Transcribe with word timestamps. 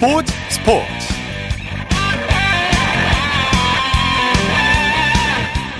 스포츠 0.00 0.32
스포츠. 0.48 0.86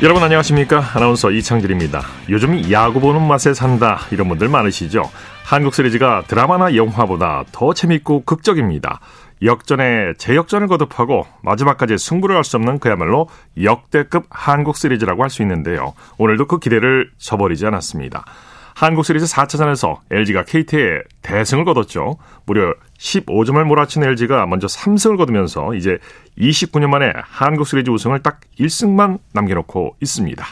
여러분 0.02 0.23
안녕하십니까? 0.23 0.84
아나운서 0.95 1.30
이창진입니다. 1.30 2.02
요즘 2.29 2.70
야구 2.70 3.01
보는 3.01 3.27
맛에 3.27 3.55
산다. 3.55 4.01
이런 4.11 4.29
분들 4.29 4.51
많으시죠? 4.51 5.05
한국 5.43 5.73
시리즈가 5.73 6.25
드라마나 6.27 6.77
영화보다 6.77 7.45
더 7.51 7.73
재밌고 7.73 8.25
극적입니다. 8.27 9.01
역전에 9.43 10.12
재역전을 10.19 10.68
거듭하고 10.68 11.27
마지막까지 11.43 11.96
승부를 11.96 12.37
할 12.37 12.45
수 12.45 12.59
없는 12.59 12.79
그야말로 12.79 13.27
역대급 13.62 14.27
한국 14.29 14.77
시리즈라고 14.77 15.23
할 15.23 15.30
수 15.30 15.41
있는데요. 15.41 15.95
오늘도 16.18 16.46
그 16.46 16.59
기대를 16.59 17.10
저버리지 17.16 17.65
않았습니다. 17.65 18.27
한국 18.74 19.05
시리즈 19.05 19.27
4차전에서 19.27 19.96
LG가 20.10 20.45
KT에 20.45 21.01
대승을 21.23 21.65
거뒀죠. 21.65 22.16
무려 22.46 22.74
15점을 23.00 23.62
몰아친 23.64 24.04
LG가 24.04 24.46
먼저 24.46 24.66
3승을 24.66 25.16
거두면서 25.16 25.74
이제 25.74 25.98
29년 26.38 26.88
만에 26.88 27.12
한국 27.24 27.66
시리즈 27.66 27.90
우승을 27.90 28.23
딱 28.23 28.40
1승만 28.59 29.18
남겨놓고 29.32 29.96
있습니다. 30.00 30.45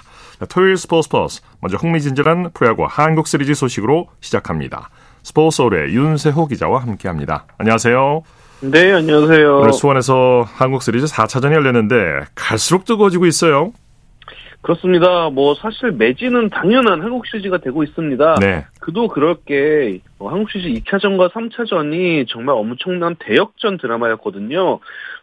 토요일 0.49 0.77
스포츠 0.77 1.09
플러스 1.09 1.43
먼저 1.61 1.77
흥미진진한 1.77 2.51
프로야구 2.55 2.87
한국 2.89 3.27
시리즈 3.27 3.55
소식으로 3.55 4.09
시작합니다. 4.21 4.91
스포츠홀의 5.25 5.95
윤세호 5.95 6.47
기자와 6.47 6.83
함께합니다. 6.83 7.45
안녕하세요. 7.59 8.23
네, 8.61 8.93
안녕하세요. 8.93 9.59
오늘 9.59 9.73
수원에서 9.73 10.45
한국 10.47 10.83
시리즈 10.83 11.07
4차전이 11.07 11.53
열렸는데 11.53 11.97
갈수록 12.35 12.85
뜨거워지고 12.85 13.27
있어요. 13.27 13.73
그렇습니다. 14.63 15.31
뭐 15.31 15.55
사실 15.55 15.93
매진은 15.93 16.51
당연한 16.51 17.01
한국 17.03 17.27
시리즈가 17.27 17.59
되고 17.59 17.83
있습니다. 17.83 18.35
네. 18.41 18.67
그도 18.81 19.09
그럴 19.09 19.37
게 19.47 20.01
어, 20.19 20.29
한국 20.29 20.51
시리즈 20.51 20.81
2차전과 20.81 21.31
3차전이 21.31 22.27
정말 22.29 22.57
엄청난 22.57 23.15
대역전 23.19 23.79
드라마였거든요. 23.79 24.81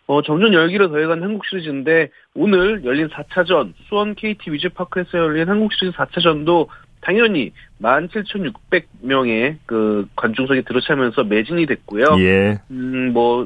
어, 0.07 0.21
점점 0.21 0.53
열기를 0.53 0.89
더해간 0.89 1.23
한국 1.23 1.45
시리즈인데 1.47 2.09
오늘 2.33 2.85
열린 2.85 3.09
4차전 3.09 3.73
수원 3.87 4.15
KT 4.15 4.51
위즈파크에서 4.51 5.17
열린 5.17 5.49
한국 5.49 5.73
시리즈 5.73 5.95
4차전도 5.97 6.67
당연히 7.01 7.51
17,600명의 7.81 9.57
그 9.65 10.07
관중석이 10.15 10.63
들어차면서 10.63 11.23
매진이 11.23 11.65
됐고요. 11.67 12.05
예. 12.19 12.59
음, 12.71 13.11
뭐 13.13 13.45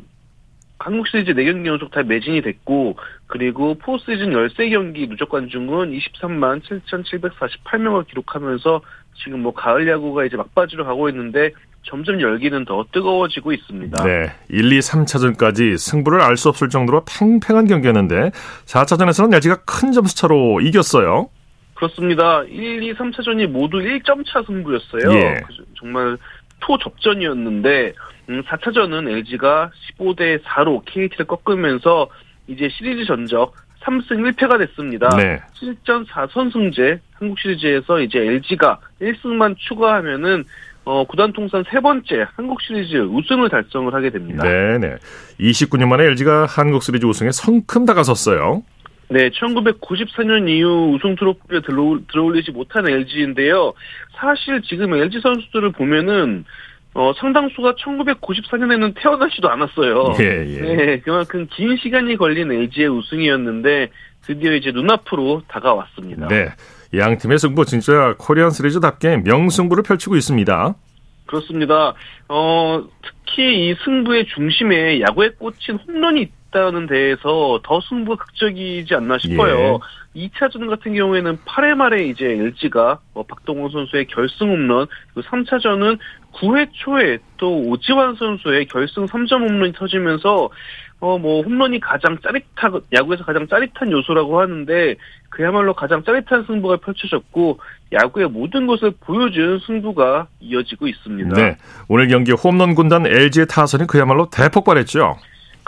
한국 0.80 1.08
시리즈 1.08 1.33
4경기 1.33 1.66
연속 1.67 1.91
다 1.91 2.02
매진이 2.03 2.41
됐고 2.41 2.97
그리고 3.27 3.75
포시즌 3.75 4.31
13경기 4.31 5.09
누적 5.09 5.30
관중은 5.30 5.91
23만 5.91 6.61
7,748명을 6.63 8.08
기록하면서 8.08 8.81
지금 9.23 9.41
뭐 9.41 9.53
가을 9.53 9.88
야구가 9.88 10.25
이제 10.25 10.38
막바지로 10.38 10.86
가고 10.86 11.09
있는데 11.09 11.52
점점 11.83 12.21
열기는 12.21 12.66
더 12.66 12.86
뜨거워지고 12.91 13.52
있습니다. 13.53 14.03
네. 14.03 14.31
1, 14.49 14.71
2, 14.71 14.80
3차전까지 14.80 15.77
승부를 15.77 16.21
알 16.21 16.38
수 16.38 16.49
없을 16.49 16.69
정도로 16.69 17.03
팽팽한 17.05 17.67
경기였는데 17.67 18.31
4차전에서는 18.66 19.33
LG가 19.33 19.58
큰 19.66 19.91
점수 19.91 20.16
차로 20.16 20.61
이겼어요. 20.61 21.30
그렇습니다. 21.73 22.43
1, 22.43 22.83
2, 22.83 22.93
3차전이 22.93 23.47
모두 23.47 23.77
1점 23.77 24.25
차 24.25 24.41
승부였어요. 24.45 25.11
예. 25.14 25.41
정말 25.77 26.17
초접전이었는데 26.66 27.93
음, 28.30 28.44
4차전은 28.44 29.09
LG가 29.09 29.72
15대 29.97 30.41
4로 30.44 30.83
KT를 30.85 31.25
꺾으면서 31.25 32.09
이제 32.47 32.69
시리즈 32.69 33.05
전적 33.05 33.55
3승 33.81 34.33
1패가 34.33 34.59
됐습니다. 34.59 35.09
네. 35.17 35.39
실전 35.53 36.05
4선승제 36.05 36.99
한국 37.13 37.39
시리즈에서 37.39 38.02
이제 38.02 38.19
LG가 38.19 38.80
1승만 39.02 39.55
추가하면은 39.58 40.44
어, 40.86 41.05
구단 41.05 41.33
통산 41.33 41.64
세 41.70 41.80
번째 41.80 42.26
한국 42.36 42.61
시리즈 42.61 42.98
우승을 42.98 43.49
달성을 43.49 43.93
하게 43.93 44.09
됩니다. 44.09 44.43
네 44.43 44.77
네. 44.77 44.95
29년 45.39 45.87
만에 45.87 46.05
LG가 46.05 46.45
한국 46.45 46.83
시리즈 46.83 47.05
우승에 47.05 47.31
성큼 47.31 47.86
다가섰어요. 47.86 48.64
네, 49.11 49.30
1994년 49.31 50.48
이후 50.48 50.93
우승 50.93 51.15
트로피를 51.15 51.64
들어, 51.64 51.99
들어올리지 52.11 52.52
못한 52.52 52.87
LG인데요. 52.87 53.73
사실 54.15 54.61
지금 54.61 54.93
LG 54.93 55.20
선수들을 55.21 55.71
보면은 55.71 56.45
어, 56.95 57.14
상당수가 57.17 57.73
1994년에는 57.73 58.94
태어나지도 58.95 59.50
않았어요. 59.50 60.16
예, 60.20 60.26
예. 60.48 60.61
네, 60.61 61.00
그만큼 61.02 61.48
긴 61.52 61.77
시간이 61.77 62.17
걸린 62.17 62.52
LG의 62.52 62.89
우승이었는데 62.89 63.89
드디어 64.23 64.54
이제 64.54 64.72
눈앞으로 64.72 65.44
다가왔습니다. 65.48 66.28
네. 66.28 66.49
양 66.95 67.17
팀의 67.17 67.38
승부 67.38 67.66
진짜 67.66 68.16
코리안 68.17 68.49
시리즈답게 68.49 69.17
명승부를 69.17 69.83
펼치고 69.83 70.16
있습니다. 70.16 70.76
그렇습니다. 71.28 71.94
어, 72.28 72.83
특히 73.04 73.70
이 73.70 73.76
승부의 73.83 74.26
중심에 74.26 74.99
야구에 75.02 75.30
꽂힌 75.38 75.78
홈런이 75.88 76.32
있다는 76.49 76.88
데에서 76.88 77.60
더 77.64 77.80
승부가 77.88 78.26
극적이지 78.26 78.95
않나 78.95 79.20
싶어요. 79.20 79.76
예. 79.76 79.78
2차전 80.27 80.69
같은 80.69 80.93
경우에는 80.93 81.37
8회 81.45 81.75
말에 81.75 82.05
이제 82.05 82.25
LG가 82.25 82.99
뭐 83.13 83.23
박동원 83.23 83.71
선수의 83.71 84.07
결승 84.07 84.49
홈런, 84.49 84.87
그리고 85.13 85.27
3차전은 85.30 85.97
9회 86.33 86.69
초에 86.73 87.19
또 87.37 87.61
오지환 87.61 88.15
선수의 88.15 88.67
결승 88.67 89.05
3점 89.05 89.49
홈런이 89.49 89.73
터지면서 89.73 90.49
어 91.02 91.17
뭐 91.17 91.41
홈런이 91.41 91.80
가장 91.80 92.17
짜릿한 92.21 92.81
야구에서 92.93 93.23
가장 93.23 93.47
짜릿한 93.47 93.91
요소라고 93.91 94.39
하는데 94.41 94.95
그야말로 95.30 95.73
가장 95.73 96.03
짜릿한 96.03 96.45
승부가 96.45 96.77
펼쳐졌고 96.77 97.59
야구의 97.93 98.27
모든 98.30 98.67
것을 98.67 98.91
보여준 98.99 99.59
승부가 99.65 100.27
이어지고 100.41 100.87
있습니다. 100.87 101.36
네. 101.36 101.57
오늘 101.87 102.07
경기 102.09 102.31
홈런 102.33 102.75
군단 102.75 103.05
LG의 103.07 103.47
타선이 103.47 103.87
그야말로 103.87 104.30
대폭발했죠. 104.30 105.17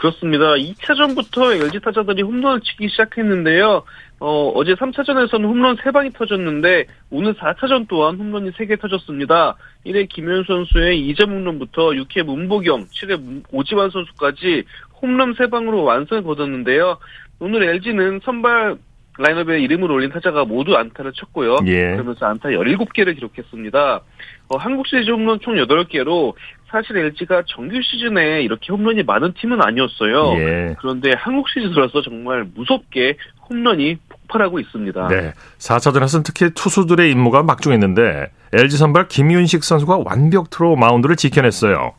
그렇습니다. 0.01 0.56
2차전부터 0.56 1.62
LG 1.62 1.79
타자들이 1.79 2.23
홈런을 2.23 2.62
치기 2.62 2.89
시작했는데요. 2.89 3.84
어, 4.19 4.51
어제 4.56 4.73
3차전에서는 4.73 5.44
홈런 5.44 5.75
3방이 5.75 6.16
터졌는데 6.16 6.88
오늘 7.12 7.35
4차전 7.35 7.88
또한 7.88 8.16
홈런이 8.16 8.50
3개 8.53 8.81
터졌습니다. 8.81 9.57
1회 9.85 10.09
김현 10.09 10.44
선수의 10.45 11.07
2점 11.13 11.28
홈런부터 11.29 11.89
6회 11.89 12.23
문보경, 12.23 12.88
7회 12.88 13.44
오지환 13.51 13.91
선수까지 13.91 14.63
홈런 15.03 15.35
3방으로 15.35 15.84
완승을 15.84 16.23
거뒀는데요. 16.23 16.97
오늘 17.39 17.62
LG는 17.62 18.22
선발 18.23 18.78
라인업에 19.22 19.59
이름을 19.62 19.92
올린 19.92 20.09
타자가 20.09 20.46
모두 20.46 20.76
안타를 20.76 21.14
쳤고요. 21.14 21.58
예. 21.66 21.92
그러면서 21.92 22.26
안타 22.26 22.50
17개를 22.50 23.16
기록했습니다. 23.16 24.02
어, 24.50 24.58
한국 24.58 24.88
시리즈 24.88 25.12
홈런 25.12 25.40
총 25.42 25.56
8개로 25.56 26.34
사실 26.70 26.98
LG가 26.98 27.44
정규 27.48 27.80
시즌에 27.81 28.42
이렇게 28.42 28.72
홈런이 28.72 29.04
많은 29.04 29.34
팀은 29.34 29.62
아니었어요. 29.62 30.34
예. 30.40 30.76
그런데 30.80 31.12
한국 31.16 31.50
시리즈 31.50 31.74
들어서 31.74 32.02
정말 32.02 32.46
무섭게 32.56 33.18
홈런이 33.50 33.98
폭발하고 34.10 34.60
있습니다. 34.60 35.08
네. 35.10 35.34
4차전 35.60 36.04
에서는 36.04 36.24
특히 36.24 36.50
투수들의 36.54 37.12
임무가 37.12 37.44
막중했는데 37.44 38.31
LG 38.54 38.78
선발 38.78 39.08
김윤식 39.10 39.64
선수가 39.64 40.04
완벽트로 40.06 40.76
마운드를 40.78 41.16
지켜냈어요. 41.16 41.94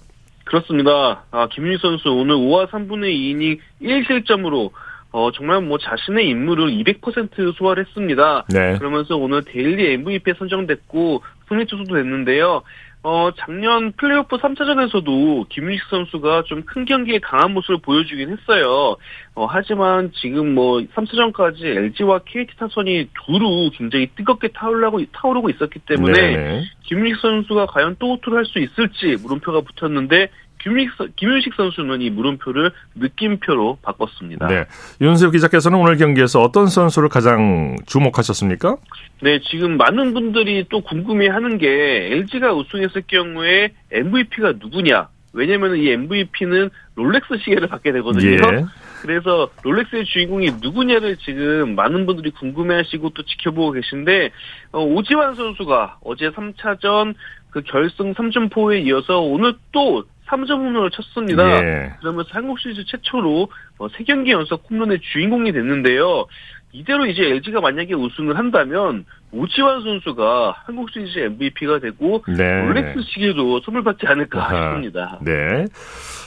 그렇습니다. 0.45 1.25
아, 1.31 1.49
김윤식 1.49 1.79
선수 1.79 2.11
오늘 2.11 2.35
5와 2.35 2.69
3분의 2.69 3.15
2이닝 3.15 3.59
1실점으로 3.83 4.71
어, 5.13 5.31
정말 5.33 5.61
뭐 5.61 5.79
자신의 5.79 6.29
임무를 6.29 6.69
200% 6.71 7.55
소화를 7.57 7.85
했습니다. 7.87 8.45
네. 8.49 8.79
그러면서 8.79 9.17
오늘 9.17 9.43
daily 9.45 9.93
MVP에 9.93 10.35
선정됐고 10.39 11.23
승리 11.49 11.67
투수도 11.67 11.95
됐는데요. 11.95 12.63
어, 13.05 13.31
작년 13.37 13.91
플레이오프 13.93 14.37
3차전에서도 14.37 15.49
김윤식 15.49 15.89
선수가 15.91 16.45
좀 16.47 16.63
큰 16.65 16.85
경기에 16.85 17.19
강한 17.19 17.53
모습을 17.53 17.79
보여주긴 17.83 18.31
했어요. 18.31 18.97
어, 19.35 19.47
하지만 19.47 20.13
지금 20.15 20.55
뭐 20.55 20.81
3차전까지 20.81 21.65
LG와 21.65 22.21
KT 22.25 22.57
타선이 22.57 23.09
두루 23.27 23.71
굉장히 23.77 24.09
뜨겁게 24.15 24.49
타오르고, 24.55 25.03
타오르고 25.13 25.51
있었기 25.51 25.81
때문에 25.81 26.13
네네. 26.13 26.63
김윤식 26.85 27.21
선수가 27.21 27.67
과연 27.67 27.97
또 27.99 28.13
호투를 28.13 28.39
할 28.39 28.45
수 28.47 28.61
있을지 28.61 29.21
물음표가 29.21 29.63
붙었는데 29.63 30.29
김윤식, 30.63 30.97
선- 30.97 31.13
김윤식 31.17 31.55
선수는 31.55 32.01
이 32.03 32.11
물음표를 32.11 32.71
느낌표로 32.95 33.79
바꿨습니다. 33.83 34.47
네. 34.49 34.65
윤세호 35.01 35.31
기자께서는 35.31 35.79
오늘 35.79 35.97
경기에서 35.97 36.41
어떤 36.41 36.67
선수를 36.67 37.09
가장 37.09 37.77
주목하셨습니까? 37.87 38.77
네, 39.23 39.41
지금 39.51 39.77
많은 39.77 40.15
분들이 40.15 40.65
또 40.71 40.81
궁금해하는 40.81 41.59
게 41.59 41.69
LG가 42.13 42.53
우승했을 42.55 43.03
경우에 43.07 43.73
MVP가 43.91 44.53
누구냐? 44.61 45.09
왜냐면 45.35 45.77
이 45.77 45.89
MVP는 45.91 46.69
롤렉스 46.95 47.39
시계를 47.39 47.69
받게 47.69 47.91
되거든요. 47.93 48.31
예. 48.33 48.65
그래서 49.01 49.49
롤렉스의 49.63 50.05
주인공이 50.05 50.51
누구냐를 50.61 51.17
지금 51.17 51.75
많은 51.75 52.05
분들이 52.05 52.31
궁금해하시고 52.33 53.11
또 53.11 53.23
지켜보고 53.23 53.73
계신데 53.73 54.31
어, 54.73 54.85
오지환 54.85 55.35
선수가 55.35 55.99
어제 56.05 56.31
3차전 56.31 57.15
그 57.51 57.63
결승 57.63 58.13
3점포에 58.15 58.87
이어서 58.87 59.21
오늘 59.21 59.55
또 59.73 60.05
3점 60.33 60.51
홈런을 60.51 60.91
쳤습니다. 60.91 61.45
예. 61.63 61.93
그러면서 62.01 62.31
한국 62.33 62.59
시리즈 62.59 62.85
최초로 62.87 63.49
어, 63.79 63.89
3경기 63.89 64.31
연속 64.31 64.65
홈런의 64.71 65.01
주인공이 65.13 65.53
됐는데요. 65.53 66.27
이대로 66.73 67.05
이제 67.05 67.23
LG가 67.23 67.61
만약에 67.61 67.93
우승을 67.93 68.39
한다면 68.39 69.05
오지환 69.31 69.83
선수가 69.83 70.63
한국 70.65 70.91
시리즈 70.91 71.19
MVP가 71.19 71.81
되고 71.81 72.25
네. 72.27 72.63
롤렉스 72.63 73.03
시계도 73.03 73.61
선물 73.61 73.85
받지 73.85 74.07
않을까 74.07 74.41
아하. 74.41 74.69
싶습니다. 74.71 75.19
네. 75.21 75.67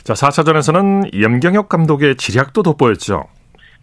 자, 0.03 0.13
4차전에서는 0.13 1.19
염경혁 1.19 1.67
감독의 1.67 2.15
지략도 2.17 2.61
돋보였죠. 2.61 3.23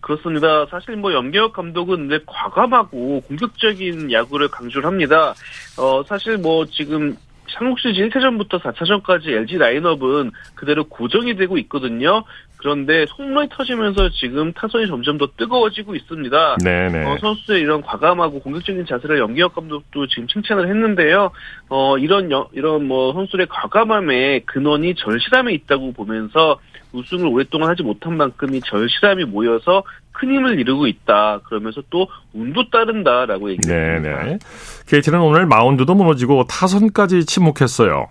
그렇습니다. 0.00 0.66
사실 0.66 0.96
뭐 0.96 1.12
염경혁 1.12 1.52
감독은 1.52 2.08
네, 2.08 2.18
과감하고 2.26 3.22
공격적인 3.22 4.12
야구를 4.12 4.48
강조를 4.48 4.86
합니다. 4.86 5.34
어, 5.78 6.02
사실 6.04 6.38
뭐 6.38 6.64
지금 6.66 7.16
한국 7.56 7.78
시리즈 7.80 8.00
1차전부터 8.00 8.60
4차전까지 8.60 9.28
LG 9.28 9.58
라인업은 9.58 10.30
그대로 10.54 10.84
고정이 10.84 11.36
되고 11.36 11.58
있거든요. 11.58 12.24
그런데 12.56 13.06
홈런이 13.18 13.48
터지면서 13.50 14.10
지금 14.10 14.52
타선이 14.52 14.86
점점 14.86 15.18
더 15.18 15.26
뜨거워지고 15.36 15.96
있습니다. 15.96 16.58
네네. 16.62 17.04
어, 17.04 17.18
선수의 17.18 17.60
이런 17.60 17.82
과감하고 17.82 18.40
공격적인 18.40 18.86
자세를 18.86 19.18
연기혁 19.18 19.54
감독도 19.54 20.06
지금 20.06 20.28
칭찬을 20.28 20.68
했는데요. 20.68 21.32
어, 21.68 21.98
이런 21.98 22.30
여, 22.30 22.48
이런 22.52 22.86
뭐 22.86 23.12
선수의 23.14 23.48
과감함의 23.50 24.42
근원이 24.46 24.94
절실함에 24.94 25.52
있다고 25.54 25.92
보면서 25.92 26.60
우승을 26.92 27.26
오랫동안 27.26 27.68
하지 27.68 27.82
못한 27.82 28.16
만큼 28.16 28.54
이 28.54 28.60
절실함이 28.60 29.24
모여서 29.24 29.82
큰 30.12 30.32
힘을 30.32 30.58
이루고 30.58 30.86
있다. 30.86 31.40
그러면서 31.44 31.82
또 31.90 32.08
운도 32.32 32.70
따른다라고 32.70 33.50
얘기했습니다. 33.50 34.24
네네. 34.24 34.38
KT는 34.86 35.20
오늘 35.20 35.46
마운드도 35.46 35.94
무너지고 35.94 36.44
타선까지 36.46 37.24
침묵했어요. 37.24 38.08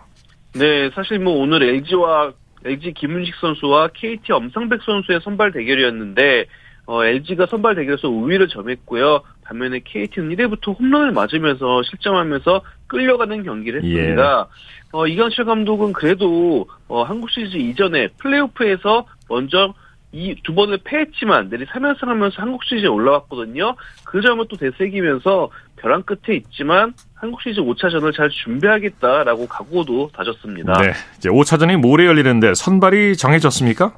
네, 0.54 0.90
사실 0.94 1.20
뭐 1.20 1.36
오늘 1.36 1.64
LG와 1.64 2.34
LG 2.66 2.94
김은식 2.94 3.36
선수와 3.36 3.90
KT 3.94 4.32
엄상백 4.34 4.82
선수의 4.84 5.22
선발 5.24 5.52
대결이었는데 5.52 6.46
어, 6.88 7.06
LG가 7.06 7.46
선발 7.46 7.76
대결에서 7.76 8.10
우위를 8.10 8.48
점했고요. 8.50 9.22
반면에 9.44 9.82
KT는 9.84 10.36
1회부터 10.36 10.78
홈런을 10.78 11.12
맞으면서 11.12 11.84
실점하면서 11.84 12.62
끌려가는 12.88 13.44
경기를 13.44 13.84
했습니다. 13.84 14.48
예. 14.50 14.88
어, 14.92 15.08
이강철 15.08 15.46
감독은 15.46 15.94
그래도 15.94 16.68
어, 16.88 17.04
한국 17.04 17.30
시리즈 17.32 17.58
이전에 17.58 18.10
플레이오프에서 18.18 19.06
먼저 19.30 19.74
이 20.14 20.36
두 20.44 20.54
번을 20.54 20.80
패했지만 20.84 21.50
내리 21.50 21.66
3연승 21.66 22.06
하면서 22.06 22.42
한국 22.42 22.64
시리즈에 22.66 22.88
올라왔거든요. 22.90 23.76
그 24.06 24.22
점을 24.22 24.46
또 24.50 24.58
되새기면서 24.58 25.50
벼랑 25.78 26.04
끝에 26.04 26.36
있지만 26.38 26.94
한국 27.16 27.42
시리즈 27.42 27.62
5차전을 27.62 28.16
잘 28.16 28.30
준비하겠다라고 28.30 29.48
각오도 29.48 30.10
다졌습니다. 30.14 30.74
네. 30.82 30.92
이제 31.18 31.30
5차전이 31.30 31.78
모레 31.78 32.06
열리는데 32.06 32.54
선발이 32.56 33.16
정해졌습니까? 33.18 33.94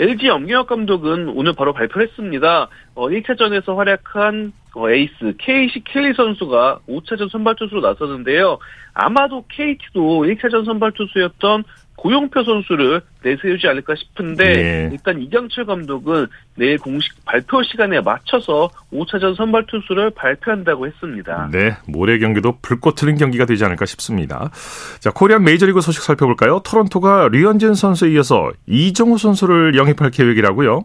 LG 0.00 0.28
염경엽 0.28 0.68
감독은 0.68 1.28
오늘 1.30 1.52
바로 1.54 1.72
발표했습니다. 1.72 2.68
어, 2.94 3.08
1차전에서 3.08 3.76
활약한 3.76 4.52
어, 4.74 4.88
에이스 4.88 5.34
KC 5.38 5.82
켈리 5.84 6.14
선수가 6.14 6.80
5차전 6.88 7.28
선발 7.30 7.56
투수로 7.56 7.80
나섰는데요. 7.80 8.58
아마도 8.94 9.44
KT도 9.48 10.22
1차전 10.24 10.64
선발 10.64 10.92
투수였던 10.92 11.64
고용표 11.98 12.44
선수를 12.44 13.02
내세우지 13.24 13.66
않을까 13.66 13.94
싶은데 13.96 14.44
네. 14.44 14.88
일단 14.92 15.20
이경철 15.20 15.66
감독은 15.66 16.28
내일 16.56 16.78
공식 16.78 17.12
발표 17.24 17.62
시간에 17.64 18.00
맞춰서 18.00 18.70
5차전 18.92 19.36
선발 19.36 19.66
투수를 19.66 20.10
발표한다고 20.10 20.86
했습니다. 20.86 21.50
네, 21.52 21.76
모레 21.88 22.18
경기도 22.18 22.58
불꽃 22.62 22.94
튀는 22.94 23.16
경기가 23.16 23.44
되지 23.44 23.64
않을까 23.64 23.84
싶습니다. 23.84 24.50
자, 25.00 25.10
코리안 25.10 25.42
메이저리그 25.42 25.80
소식 25.80 26.02
살펴볼까요? 26.02 26.60
토론토가 26.64 27.28
류현진 27.32 27.74
선수에 27.74 28.12
이어서 28.12 28.50
이정우 28.66 29.18
선수를 29.18 29.76
영입할 29.76 30.10
계획이라고요? 30.10 30.84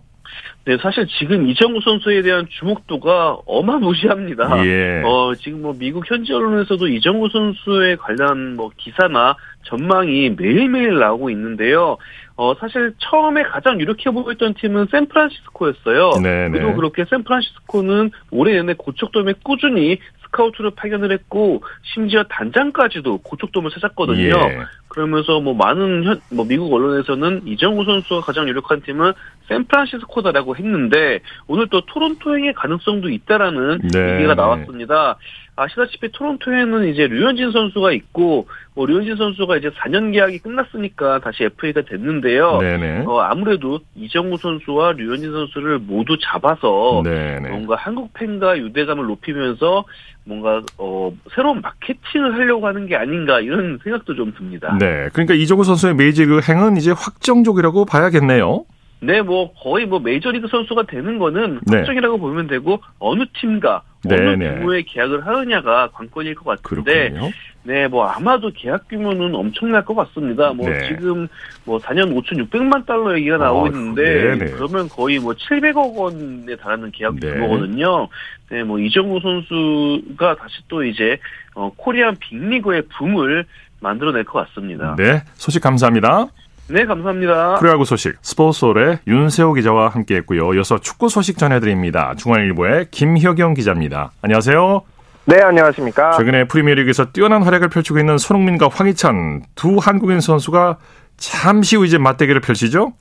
네, 0.65 0.77
사실 0.77 1.07
지금 1.19 1.47
이정우 1.47 1.81
선수에 1.81 2.21
대한 2.21 2.47
주목도가 2.50 3.39
어마무시합니다. 3.45 4.65
예. 4.65 5.01
어, 5.03 5.33
지금 5.35 5.62
뭐 5.62 5.75
미국 5.77 6.09
현지 6.09 6.31
언론에서도 6.31 6.88
이정우 6.88 7.30
선수에 7.30 7.97
관련 7.97 8.56
뭐 8.56 8.71
기사나 8.77 9.35
전망이 9.63 10.30
매일매일 10.31 11.00
나오고 11.00 11.30
있는데요. 11.31 11.97
어, 12.35 12.56
사실 12.56 12.94
처음에 12.97 13.44
가장 13.44 13.80
유력해 13.80 14.09
보였던 14.09 14.56
팀은 14.56 14.88
샌프란시스코였어요. 14.91 16.12
네네. 16.21 16.50
그래도 16.50 16.69
네. 16.69 16.75
그렇게 16.75 17.06
샌프란시스코는 17.06 18.12
올해 18.31 18.53
내내 18.53 18.74
고척돔에 18.74 19.35
꾸준히 19.44 20.00
스카우트를 20.33 20.71
파견을 20.71 21.12
했고 21.12 21.63
심지어 21.94 22.24
단장까지도 22.24 23.19
고척돔을 23.19 23.71
찾았거든요. 23.71 24.35
예. 24.35 24.59
그러면서 24.88 25.39
뭐 25.39 25.53
많은 25.53 26.03
현, 26.03 26.21
뭐 26.31 26.45
미국 26.45 26.74
언론에서는 26.74 27.47
이정우 27.47 27.85
선수가 27.85 28.21
가장 28.21 28.47
유력한 28.47 28.81
팀은 28.81 29.13
샌프란시스코다라고 29.47 30.56
했는데 30.56 31.19
오늘 31.47 31.68
또 31.69 31.81
토론토행의 31.85 32.53
가능성도 32.53 33.09
있다라는 33.09 33.80
네. 33.91 34.15
얘기가 34.15 34.35
나왔습니다. 34.35 35.18
아시다시피 35.55 36.11
토론토에는 36.11 36.88
이제 36.88 37.07
류현진 37.07 37.51
선수가 37.51 37.91
있고 37.91 38.47
뭐 38.73 38.85
류현진 38.88 39.17
선수가 39.17 39.57
이제 39.57 39.69
4년 39.69 40.11
계약이 40.11 40.39
끝났으니까 40.39 41.19
다시 41.19 41.44
FA가 41.44 41.81
됐는데요. 41.81 42.57
네네. 42.59 43.03
어, 43.05 43.19
아무래도 43.19 43.79
이정우 43.95 44.38
선수와 44.38 44.94
류현진 44.94 45.31
선수를 45.31 45.79
모두 45.79 46.17
잡아서 46.19 47.01
네네. 47.03 47.50
뭔가 47.50 47.75
한국 47.75 48.13
팬과 48.13 48.57
유대감을 48.57 49.05
높이면서 49.05 49.85
뭔가 50.25 50.61
어, 50.77 51.13
새로운 51.35 51.61
마케팅을 51.61 52.33
하려고 52.33 52.65
하는 52.65 52.88
게 52.88 52.95
아닌가 52.95 53.39
이런 53.39 53.79
생각도 53.83 54.15
좀 54.15 54.33
듭니다. 54.33 54.75
네, 54.79 55.09
그러니까 55.13 55.35
이정우 55.35 55.63
선수의 55.63 55.95
메이지그 55.95 56.41
행은 56.49 56.77
이제 56.77 56.91
확정적이라고 56.91 57.85
봐야겠네요. 57.85 58.65
네, 59.01 59.21
뭐 59.21 59.53
거의 59.53 59.85
뭐 59.85 59.99
메이저리그 59.99 60.47
선수가 60.47 60.83
되는 60.83 61.19
거는 61.19 61.59
네. 61.67 61.77
확정이라고 61.77 62.17
보면 62.19 62.47
되고 62.47 62.81
어느 62.99 63.25
팀과 63.33 63.83
어느 64.09 64.15
네네. 64.15 64.59
규모의 64.59 64.83
계약을 64.83 65.25
하느냐가 65.25 65.89
관건일 65.94 66.35
것 66.35 66.61
같은데 66.61 67.09
그렇군요. 67.09 67.31
네, 67.65 67.88
뭐 67.88 68.05
아마도 68.05 68.51
계약 68.53 68.89
규모는 68.89 69.33
엄청날 69.33 69.85
것 69.85 69.95
같습니다. 69.95 70.51
뭐 70.51 70.69
네. 70.69 70.88
지금 70.89 71.27
뭐 71.63 71.79
4년 71.79 72.13
5천6백만 72.13 72.85
달러 72.85 73.17
얘기가 73.17 73.38
나오고 73.38 73.65
아, 73.65 73.69
있는데 73.69 74.35
네네. 74.35 74.51
그러면 74.51 74.89
거의 74.89 75.19
뭐 75.19 75.33
700억 75.33 75.95
원에 75.95 76.55
달하는 76.57 76.91
계약 76.91 77.15
네. 77.15 77.31
규모거든요. 77.31 78.09
네, 78.50 78.63
뭐 78.63 78.79
이정우 78.79 79.21
선수가 79.21 80.35
다시 80.35 80.56
또 80.67 80.83
이제 80.83 81.17
어, 81.56 81.71
코리안 81.75 82.17
빅리그의 82.19 82.83
붐을 82.97 83.45
만들어낼 83.79 84.25
것 84.25 84.45
같습니다. 84.47 84.95
네, 84.97 85.23
소식 85.35 85.61
감사합니다. 85.61 86.27
네, 86.69 86.86
감사합니다. 86.86 87.56
프로야구 87.56 87.83
소식 87.86 88.15
스포츠홀의 88.21 89.00
윤세호 89.06 89.54
기자와 89.54 89.89
함께했고요. 89.89 90.54
이어서 90.54 90.80
축구 90.80 91.10
소식 91.10 91.38
전해드립니다. 91.38 92.13
중앙일보의 92.18 92.88
김혁영 92.89 93.54
기자입니다. 93.54 94.11
안녕하세요. 94.21 94.81
네, 95.26 95.42
안녕하십니까. 95.42 96.11
최근에 96.18 96.47
프리미어리그에서 96.47 97.11
뛰어난 97.11 97.44
활약을 97.44 97.69
펼치고 97.69 97.99
있는 97.99 98.18
손흥민과 98.18 98.69
황희찬 98.71 99.44
두 99.56 99.78
한국인 99.78 100.21
선수가 100.21 100.78
잠시 101.18 101.76
후 101.76 101.85
이제 101.85 101.97
맞대결을 101.97 102.42
펼치죠? 102.42 102.94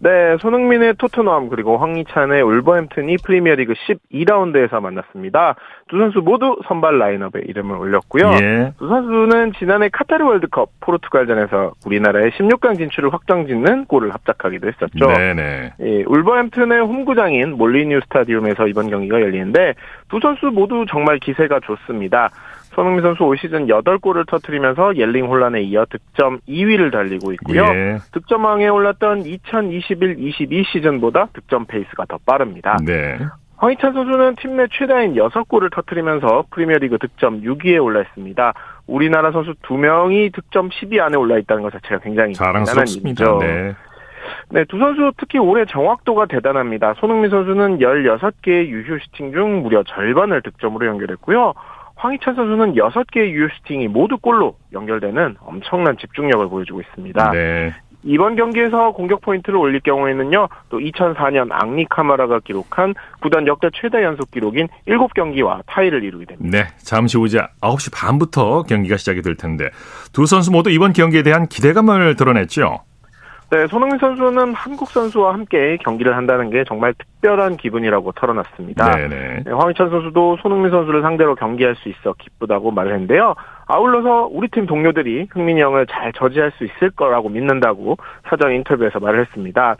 네, 0.00 0.36
손흥민의 0.40 0.94
토트넘 0.96 1.48
그리고 1.48 1.76
황희찬의 1.76 2.42
울버햄튼이 2.42 3.16
프리미어리그 3.24 3.74
12라운드에서 4.12 4.80
만났습니다. 4.80 5.56
두 5.88 5.98
선수 5.98 6.20
모두 6.20 6.56
선발 6.68 6.98
라인업에 6.98 7.40
이름을 7.40 7.76
올렸고요. 7.76 8.30
예. 8.40 8.72
두 8.78 8.88
선수는 8.88 9.54
지난해 9.58 9.88
카타르 9.88 10.24
월드컵 10.24 10.70
포르투갈전에서 10.80 11.72
우리나라의 11.84 12.30
16강 12.32 12.76
진출을 12.76 13.12
확정짓는 13.12 13.86
골을 13.86 14.14
합작하기도 14.14 14.68
했었죠. 14.68 15.06
네네. 15.06 15.72
예, 15.80 16.04
울버햄튼의 16.06 16.80
홈구장인 16.80 17.56
몰리뉴 17.56 18.00
스타디움에서 18.04 18.68
이번 18.68 18.90
경기가 18.90 19.20
열리는데 19.20 19.74
두 20.08 20.20
선수 20.20 20.46
모두 20.46 20.86
정말 20.88 21.18
기세가 21.18 21.58
좋습니다. 21.60 22.30
손흥민 22.78 23.02
선수 23.02 23.24
올 23.24 23.36
시즌 23.36 23.66
8골을 23.66 24.24
터뜨리면서 24.28 24.94
엘링 24.96 25.26
홀란에 25.26 25.62
이어 25.62 25.84
득점 25.90 26.38
2위를 26.48 26.92
달리고 26.92 27.32
있고요. 27.32 27.62
예. 27.64 27.98
득점왕에 28.12 28.68
올랐던 28.68 29.24
2021-22 29.24 30.64
시즌보다 30.64 31.26
득점 31.32 31.64
페이스가 31.64 32.04
더 32.08 32.18
빠릅니다. 32.24 32.76
네. 32.86 33.18
황희찬 33.56 33.94
선수는 33.94 34.36
팀 34.36 34.54
내 34.56 34.68
최다인 34.70 35.14
6골을 35.14 35.74
터뜨리면서 35.74 36.44
프리미어리그 36.52 36.98
득점 36.98 37.42
6위에 37.42 37.82
올라 37.82 38.02
있습니다. 38.02 38.54
우리나라 38.86 39.32
선수 39.32 39.54
2명이 39.54 40.32
득점 40.32 40.68
10위 40.68 41.00
안에 41.00 41.16
올라 41.16 41.36
있다는 41.38 41.64
것 41.64 41.72
자체가 41.72 41.98
굉장히 41.98 42.34
자랑스럽습니다. 42.34 43.38
네. 43.40 43.74
네, 44.50 44.64
두 44.66 44.78
선수 44.78 45.10
특히 45.16 45.40
올해 45.40 45.64
정확도가 45.64 46.26
대단합니다. 46.26 46.94
손흥민 46.98 47.30
선수는 47.30 47.78
16개의 47.78 48.68
유효 48.68 48.98
슈팅 49.00 49.32
중 49.32 49.62
무려 49.62 49.82
절반을 49.82 50.42
득점으로 50.42 50.86
연결했고요. 50.86 51.54
황희찬 51.98 52.34
선수는 52.34 52.74
6개의 52.74 53.30
유효 53.30 53.48
슈팅이 53.48 53.88
모두 53.88 54.16
골로 54.18 54.56
연결되는 54.72 55.36
엄청난 55.40 55.96
집중력을 55.98 56.48
보여주고 56.48 56.80
있습니다. 56.80 57.32
네. 57.32 57.74
이번 58.04 58.36
경기에서 58.36 58.92
공격 58.92 59.20
포인트를 59.22 59.58
올릴 59.58 59.80
경우에는요, 59.80 60.48
또 60.68 60.78
2004년 60.78 61.48
앙리 61.50 61.84
카마라가 61.90 62.38
기록한 62.38 62.94
구단 63.20 63.48
역대 63.48 63.68
최다 63.74 64.04
연속 64.04 64.30
기록인 64.30 64.68
7경기와 64.86 65.62
타이를 65.66 66.04
이루게 66.04 66.26
됩니다. 66.26 66.58
네, 66.58 66.64
잠시 66.78 67.18
후 67.18 67.26
이제 67.26 67.40
9시 67.60 67.92
반부터 67.92 68.62
경기가 68.62 68.96
시작이 68.96 69.20
될 69.20 69.34
텐데 69.36 69.68
두 70.12 70.26
선수 70.26 70.52
모두 70.52 70.70
이번 70.70 70.92
경기에 70.92 71.24
대한 71.24 71.48
기대감을 71.48 72.14
드러냈죠. 72.14 72.78
네, 73.50 73.66
손흥민 73.68 73.98
선수는 73.98 74.52
한국 74.52 74.90
선수와 74.90 75.32
함께 75.32 75.78
경기를 75.78 76.14
한다는 76.14 76.50
게 76.50 76.64
정말 76.64 76.92
특별한 76.92 77.56
기분이라고 77.56 78.12
털어놨습니다. 78.12 78.90
네네. 78.90 79.42
네, 79.46 79.50
황희찬 79.50 79.88
선수도 79.88 80.36
손흥민 80.42 80.70
선수를 80.70 81.00
상대로 81.00 81.34
경기할 81.34 81.74
수 81.76 81.88
있어 81.88 82.12
기쁘다고 82.18 82.70
말을 82.70 82.92
했는데요. 82.92 83.34
아울러서 83.66 84.28
우리 84.30 84.48
팀 84.48 84.66
동료들이 84.66 85.28
흥민이 85.30 85.62
형을 85.62 85.86
잘 85.86 86.12
저지할 86.12 86.52
수 86.58 86.64
있을 86.64 86.90
거라고 86.90 87.30
믿는다고 87.30 87.96
사전 88.28 88.52
인터뷰에서 88.52 89.00
말을 89.00 89.20
했습니다. 89.20 89.76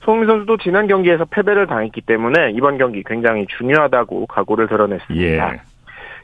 손흥민 0.00 0.28
선수도 0.28 0.56
지난 0.56 0.88
경기에서 0.88 1.24
패배를 1.24 1.68
당했기 1.68 2.00
때문에 2.00 2.50
이번 2.54 2.76
경기 2.76 3.04
굉장히 3.04 3.46
중요하다고 3.46 4.26
각오를 4.26 4.66
드러냈습니다. 4.66 5.54
예. 5.54 5.60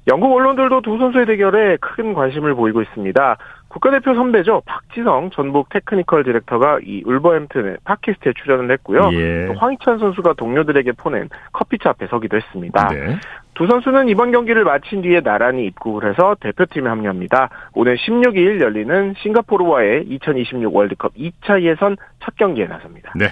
영국 0.09 0.35
언론들도 0.35 0.81
두 0.81 0.97
선수의 0.99 1.27
대결에 1.27 1.77
큰 1.81 2.15
관심을 2.15 2.55
보이고 2.55 2.83
있습니다. 2.83 3.37
국가대표 3.69 4.15
선배죠. 4.15 4.63
박지성 4.65 5.31
전북 5.35 5.69
테크니컬 5.69 6.25
디렉터가 6.25 6.81
이 6.85 7.03
울버햄튼의 7.05 7.79
팟캐스트에 7.85 8.33
출연을 8.43 8.71
했고요. 8.73 9.11
예. 9.13 9.53
황희찬 9.57 9.99
선수가 9.99 10.35
동료들에게 10.35 10.93
보낸 10.93 11.29
커피차 11.53 11.91
앞에 11.91 12.07
서기도 12.09 12.37
했습니다. 12.37 12.89
네. 12.89 13.17
두 13.55 13.67
선수는 13.67 14.09
이번 14.09 14.33
경기를 14.33 14.65
마친 14.65 15.03
뒤에 15.03 15.21
나란히 15.21 15.67
입국을 15.67 16.09
해서 16.09 16.37
대표팀에 16.41 16.89
합류합니다. 16.89 17.51
오는 17.75 17.97
16일 17.97 18.61
열리는 18.61 19.15
싱가포르와의 19.19 20.05
2026 20.09 20.75
월드컵 20.75 21.15
2차 21.15 21.63
예선 21.63 21.97
첫 22.25 22.37
경기에 22.37 22.67
나섭니다. 22.67 23.13
네. 23.17 23.27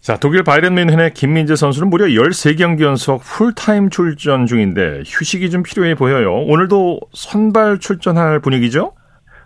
자, 0.00 0.18
독일 0.18 0.42
바이른 0.42 0.74
뮌헨의 0.74 1.14
김민재 1.14 1.56
선수는 1.56 1.88
무려 1.88 2.04
13경기 2.04 2.82
연속 2.82 3.22
풀타임 3.22 3.88
출전 3.88 4.46
중인데 4.46 5.02
휴식이 5.06 5.50
좀 5.50 5.62
필요해 5.62 5.94
보여요. 5.94 6.32
오늘도 6.32 7.00
선발 7.12 7.78
출전할 7.78 8.40
분위기죠? 8.40 8.92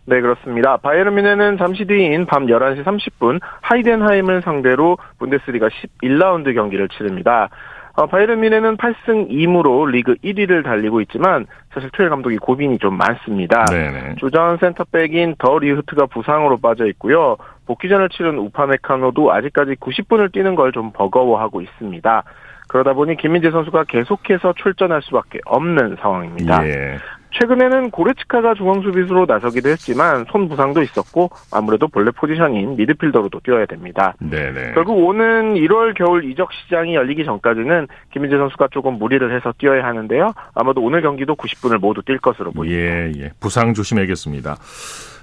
네, 0.08 0.22
그렇습니다. 0.22 0.78
바이에른 0.78 1.14
뮌헨은 1.14 1.58
잠시 1.58 1.84
뒤인 1.84 2.24
밤 2.24 2.46
11시 2.46 2.82
30분 2.82 3.40
하이덴하임을 3.60 4.40
상대로 4.40 4.96
분데스리가 5.18 5.68
11라운드 5.68 6.54
경기를 6.54 6.88
치릅니다. 6.88 7.50
어, 7.94 8.06
바이에른 8.06 8.40
뮌헨은 8.40 8.78
8승 8.78 9.28
2무로 9.28 9.90
리그 9.90 10.14
1위를 10.24 10.64
달리고 10.64 11.02
있지만 11.02 11.46
사실 11.74 11.90
트웰 11.92 12.08
감독이 12.08 12.38
고민이 12.38 12.78
좀 12.78 12.96
많습니다. 12.96 13.66
네네. 13.66 14.14
주전 14.18 14.56
센터백인 14.58 15.34
더 15.38 15.58
리흐트가 15.58 16.06
부상으로 16.06 16.56
빠져 16.56 16.86
있고요. 16.86 17.36
복귀전을 17.66 18.08
치른 18.08 18.38
우파메카노도 18.38 19.30
아직까지 19.32 19.74
90분을 19.74 20.32
뛰는 20.32 20.54
걸 20.54 20.70
좀 20.72 20.90
버거워하고 20.92 21.60
있습니다. 21.60 22.22
그러다 22.68 22.92
보니 22.94 23.16
김민재 23.16 23.50
선수가 23.50 23.84
계속해서 23.84 24.54
출전할 24.54 25.02
수밖에 25.02 25.40
없는 25.44 25.96
상황입니다. 26.00 26.66
예. 26.66 26.98
최근에는 27.32 27.90
고레츠카가 27.90 28.54
중앙 28.54 28.82
수비수로 28.82 29.26
나서기도 29.26 29.68
했지만 29.70 30.24
손 30.30 30.48
부상도 30.48 30.82
있었고 30.82 31.30
아무래도 31.52 31.88
본래 31.88 32.10
포지션인 32.10 32.76
미드필더로도 32.76 33.40
뛰어야 33.40 33.66
됩니다. 33.66 34.14
네네. 34.18 34.72
결국 34.74 34.94
오는 35.06 35.54
1월 35.54 35.96
겨울 35.96 36.30
이적 36.30 36.50
시장이 36.52 36.94
열리기 36.94 37.24
전까지는 37.24 37.88
김민재 38.12 38.36
선수가 38.36 38.68
조금 38.72 38.98
무리를 38.98 39.34
해서 39.34 39.52
뛰어야 39.58 39.84
하는데요. 39.84 40.32
아마도 40.54 40.82
오늘 40.82 41.02
경기도 41.02 41.34
90분을 41.34 41.78
모두 41.78 42.02
뛸 42.02 42.18
것으로 42.18 42.52
보입니다. 42.52 42.80
예, 42.80 43.12
예. 43.18 43.30
부상 43.40 43.74
조심해야겠습니다. 43.74 44.56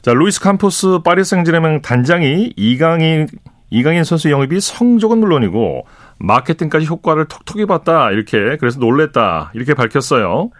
자, 0.02 0.14
루이스 0.14 0.40
캄포스 0.42 1.00
파리 1.04 1.24
생제르맹 1.24 1.82
단장이 1.82 2.54
이강인 2.56 3.28
이강인 3.72 4.04
선수 4.04 4.30
영입이 4.30 4.60
성적은 4.60 5.18
물론이고 5.18 5.86
마케팅까지 6.20 6.86
효과를 6.86 7.26
톡톡히 7.26 7.66
봤다 7.66 8.12
이렇게 8.12 8.58
그래서 8.58 8.80
놀랬다 8.80 9.52
이렇게 9.54 9.74
밝혔어요. 9.74 10.52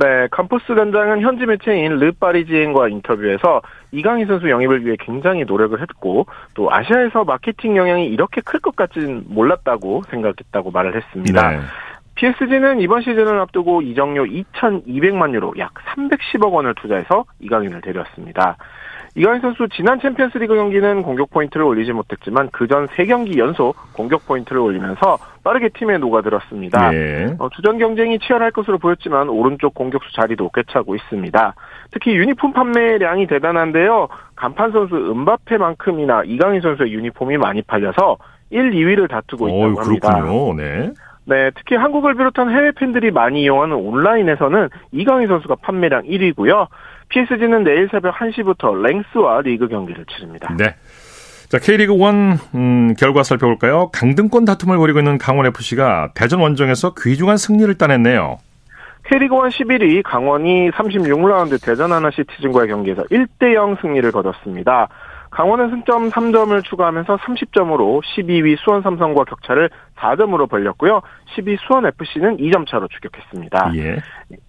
네, 0.00 0.28
캄포스 0.34 0.74
단장은 0.74 1.20
현지 1.20 1.44
매체인 1.44 1.98
르 1.98 2.10
파리지엔과 2.12 2.88
인터뷰에서 2.88 3.60
이강인 3.92 4.26
선수 4.26 4.48
영입을 4.48 4.86
위해 4.86 4.96
굉장히 4.98 5.44
노력을 5.44 5.78
했고 5.78 6.24
또 6.54 6.72
아시아에서 6.72 7.24
마케팅 7.24 7.76
영향이 7.76 8.06
이렇게 8.06 8.40
클 8.40 8.60
것 8.60 8.74
같지는 8.76 9.24
몰랐다고 9.28 10.02
생각했다고 10.10 10.70
말을 10.70 10.96
했습니다. 10.96 11.50
네. 11.50 11.58
PSG는 12.14 12.80
이번 12.80 13.02
시즌을 13.02 13.38
앞두고 13.40 13.82
이정료 13.82 14.24
2,200만 14.24 15.34
유로 15.34 15.52
약 15.58 15.72
310억 15.94 16.50
원을 16.50 16.74
투자해서 16.74 17.24
이강인을 17.40 17.82
데려왔습니다. 17.82 18.56
이강인 19.16 19.40
선수 19.40 19.68
지난 19.68 20.00
챔피언스리그 20.00 20.54
경기는 20.54 21.02
공격 21.02 21.30
포인트를 21.30 21.66
올리지 21.66 21.92
못했지만 21.92 22.48
그전 22.50 22.86
3경기 22.88 23.38
연속 23.38 23.76
공격 23.92 24.26
포인트를 24.26 24.60
올리면서 24.60 25.18
빠르게 25.42 25.70
팀에 25.70 25.98
녹아들었습니다. 25.98 26.94
예. 26.94 27.34
어, 27.38 27.48
주전 27.50 27.78
경쟁이 27.78 28.18
치열할 28.20 28.52
것으로 28.52 28.78
보였지만 28.78 29.28
오른쪽 29.28 29.74
공격수 29.74 30.12
자리도 30.14 30.50
꿰차고 30.50 30.94
있습니다. 30.94 31.54
특히 31.90 32.14
유니폼 32.14 32.52
판매량이 32.52 33.26
대단한데요. 33.26 34.08
간판 34.36 34.70
선수 34.70 34.94
은바페만큼이나 34.94 36.22
이강인 36.24 36.60
선수의 36.60 36.92
유니폼이 36.92 37.36
많이 37.36 37.62
팔려서 37.62 38.18
1, 38.50 38.70
2위를 38.70 39.08
다투고 39.08 39.48
있다고 39.48 39.80
어, 39.80 39.82
합니다. 39.82 40.14
그렇군요. 40.14 40.54
네. 40.54 40.90
네, 41.24 41.50
특히 41.54 41.76
한국을 41.76 42.14
비롯한 42.14 42.50
해외 42.50 42.72
팬들이 42.72 43.10
많이 43.10 43.42
이용하는 43.42 43.76
온라인에서는 43.76 44.68
이강인 44.92 45.28
선수가 45.28 45.56
판매량 45.56 46.02
1위고요. 46.02 46.66
PSG는 47.10 47.64
내일 47.64 47.88
새벽 47.90 48.16
1시부터 48.16 48.80
랭스와 48.80 49.42
리그 49.42 49.68
경기를 49.68 50.04
치릅니다. 50.06 50.54
네. 50.56 50.74
자, 51.48 51.58
K리그 51.58 51.94
1 51.94 52.38
음, 52.54 52.94
결과 52.94 53.24
살펴볼까요? 53.24 53.90
강등권 53.92 54.44
다툼을 54.44 54.78
벌이고 54.78 55.00
있는 55.00 55.18
강원FC가 55.18 56.12
대전 56.14 56.40
원정에서 56.40 56.94
귀중한 56.94 57.36
승리를 57.36 57.76
따냈네요. 57.76 58.38
K리그 59.08 59.34
1 59.34 59.40
11위 59.50 60.02
강원이 60.04 60.70
36라운드 60.70 61.60
대전 61.60 61.90
하나시티즌과의 61.92 62.68
경기에서 62.68 63.02
1대0 63.02 63.80
승리를 63.80 64.12
거뒀습니다. 64.12 64.88
강원은 65.30 65.70
승점 65.70 66.10
3점을 66.10 66.64
추가하면서 66.64 67.16
30점으로 67.18 68.02
12위 68.02 68.56
수원 68.58 68.82
삼성과 68.82 69.24
격차를 69.24 69.70
4점으로 69.96 70.48
벌렸고요. 70.48 71.02
10위 71.34 71.56
수원 71.60 71.86
FC는 71.86 72.38
2점 72.38 72.66
차로 72.66 72.88
추격했습니다. 72.88 73.72
예. 73.76 73.98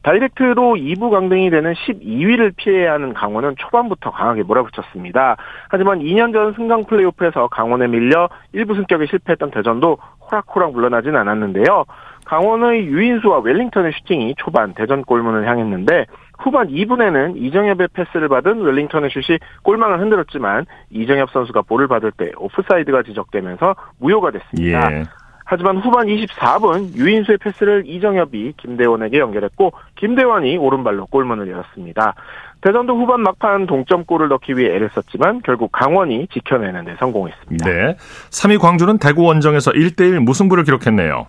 다이렉트로 0.02 0.76
2부 0.76 1.12
강등이 1.12 1.52
되는 1.52 1.74
12위를 1.74 2.56
피해야 2.56 2.94
하는 2.94 3.14
강원은 3.14 3.56
초반부터 3.58 4.12
강하게 4.12 4.42
몰아붙였습니다. 4.44 5.38
하지만 5.70 6.00
2년 6.00 6.34
전 6.34 6.54
승강 6.54 6.86
플레이오프에서 6.86 7.48
강원에 7.50 7.88
밀려 7.88 8.30
1부 8.56 8.76
승격에 8.76 9.06
실패했던 9.06 9.52
대전도 9.52 9.98
호락호락 10.32 10.72
물러나진 10.74 11.16
않았는데요. 11.16 11.86
강원의 12.26 12.86
유인수와 12.86 13.40
웰링턴의 13.40 13.92
슈팅이 13.94 14.36
초반 14.38 14.74
대전 14.74 15.04
골문을 15.04 15.48
향했는데 15.48 16.06
후반 16.42 16.68
2분에는 16.68 17.38
이정협의 17.38 17.90
패스를 17.94 18.28
받은 18.28 18.62
웰링턴의 18.62 19.12
슛이 19.12 19.38
골망을 19.64 20.00
흔들었지만 20.00 20.66
이정협 20.90 21.30
선수가 21.32 21.62
볼을 21.64 21.88
받을 21.88 22.12
때 22.12 22.32
오프사이드가 22.38 23.04
지적되면서 23.04 23.76
무효가 24.00 24.32
됐습니다. 24.32 24.92
예. 24.92 25.04
하지만 25.46 25.78
후반 25.78 26.08
24분 26.08 26.96
유인수의 26.96 27.38
패스를 27.40 27.84
이정협이 27.86 28.54
김대원에게 28.56 29.20
연결했고 29.20 29.74
김대원이 29.96 30.58
오른발로 30.58 31.08
골문을 31.08 31.50
열었습니다. 31.50 32.16
대전도 32.62 32.96
후반 32.96 33.22
막판 33.22 33.66
동점골을 33.66 34.30
넣기 34.30 34.56
위해 34.56 34.74
애를 34.76 34.90
썼지만 34.94 35.42
결국 35.44 35.72
강원이 35.72 36.28
지켜내는 36.28 36.86
데 36.86 36.96
성공했습니다. 37.00 37.66
네. 37.70 37.96
3위 38.30 38.62
광주는 38.62 38.98
대구 39.00 39.24
원정에서 39.24 39.72
1대1 39.72 40.20
무승부를 40.20 40.64
기록했네요. 40.64 41.28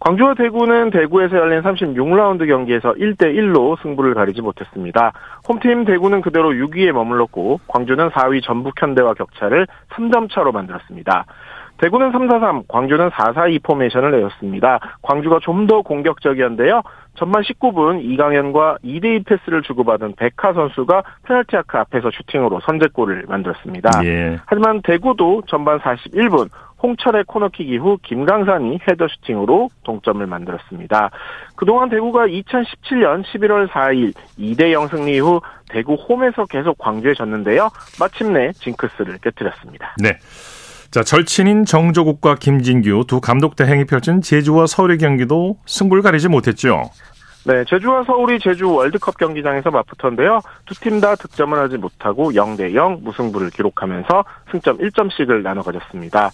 광주와 0.00 0.34
대구는 0.34 0.90
대구에서 0.90 1.36
열린 1.36 1.60
36라운드 1.62 2.46
경기에서 2.46 2.92
1대1로 2.94 3.80
승부를 3.82 4.14
가리지 4.14 4.42
못했습니다. 4.42 5.12
홈팀 5.48 5.84
대구는 5.84 6.20
그대로 6.20 6.50
6위에 6.50 6.92
머물렀고 6.92 7.60
광주는 7.66 8.08
4위 8.10 8.42
전북현대와 8.44 9.14
격차를 9.14 9.66
3점 9.90 10.30
차로 10.32 10.52
만들었습니다. 10.52 11.26
대구는 11.78 12.12
3-4-3, 12.12 12.64
광주는 12.68 13.08
4-4-2 13.08 13.62
포메이션을 13.62 14.10
내었습니다. 14.10 14.80
광주가 15.02 15.38
좀 15.40 15.68
더 15.68 15.82
공격적이었는데요. 15.82 16.82
전반 17.14 17.42
19분 17.42 18.02
이강현과 18.02 18.78
2대2 18.84 19.26
패스를 19.26 19.62
주고받은 19.62 20.14
베카 20.16 20.52
선수가 20.54 21.02
페널티 21.24 21.56
아크 21.56 21.76
앞에서 21.76 22.10
슈팅으로 22.10 22.60
선제골을 22.60 23.26
만들었습니다. 23.28 24.04
예. 24.04 24.38
하지만 24.46 24.80
대구도 24.82 25.42
전반 25.46 25.78
41분 25.80 26.48
홍철의 26.82 27.24
코너킥 27.24 27.68
이후 27.68 27.98
김강산이 28.02 28.80
헤더 28.88 29.08
슈팅으로 29.08 29.70
동점을 29.84 30.24
만들었습니다. 30.26 31.10
그동안 31.56 31.88
대구가 31.88 32.26
2017년 32.26 33.24
11월 33.24 33.68
4일 33.68 34.14
2대 34.38 34.72
0 34.72 34.88
승리 34.88 35.16
이후 35.16 35.40
대구 35.68 35.94
홈에서 35.94 36.46
계속 36.46 36.78
광주에 36.78 37.14
졌는데요. 37.14 37.68
마침내 37.98 38.52
징크스를 38.52 39.18
깨뜨렸습니다. 39.18 39.94
네. 39.98 40.18
자, 40.90 41.02
절친인 41.02 41.66
정조국과 41.66 42.36
김진규 42.36 43.04
두 43.06 43.20
감독 43.20 43.56
대행이 43.56 43.84
펼친 43.84 44.22
제주와 44.22 44.66
서울의 44.66 44.98
경기도 44.98 45.58
승부를 45.66 46.02
가리지 46.02 46.28
못했죠. 46.28 46.84
네, 47.46 47.64
제주와 47.64 48.02
서울이 48.04 48.38
제주 48.40 48.70
월드컵 48.70 49.16
경기장에서 49.16 49.70
맞붙었는데요. 49.70 50.40
두 50.66 50.74
팀 50.74 51.00
다 51.00 51.14
득점을 51.14 51.56
하지 51.58 51.78
못하고 51.78 52.32
0대 52.32 52.74
0 52.74 52.98
무승부를 53.02 53.50
기록하면서 53.50 54.24
승점 54.50 54.78
1점씩을 54.78 55.42
나눠 55.42 55.62
가졌습니다. 55.62 56.30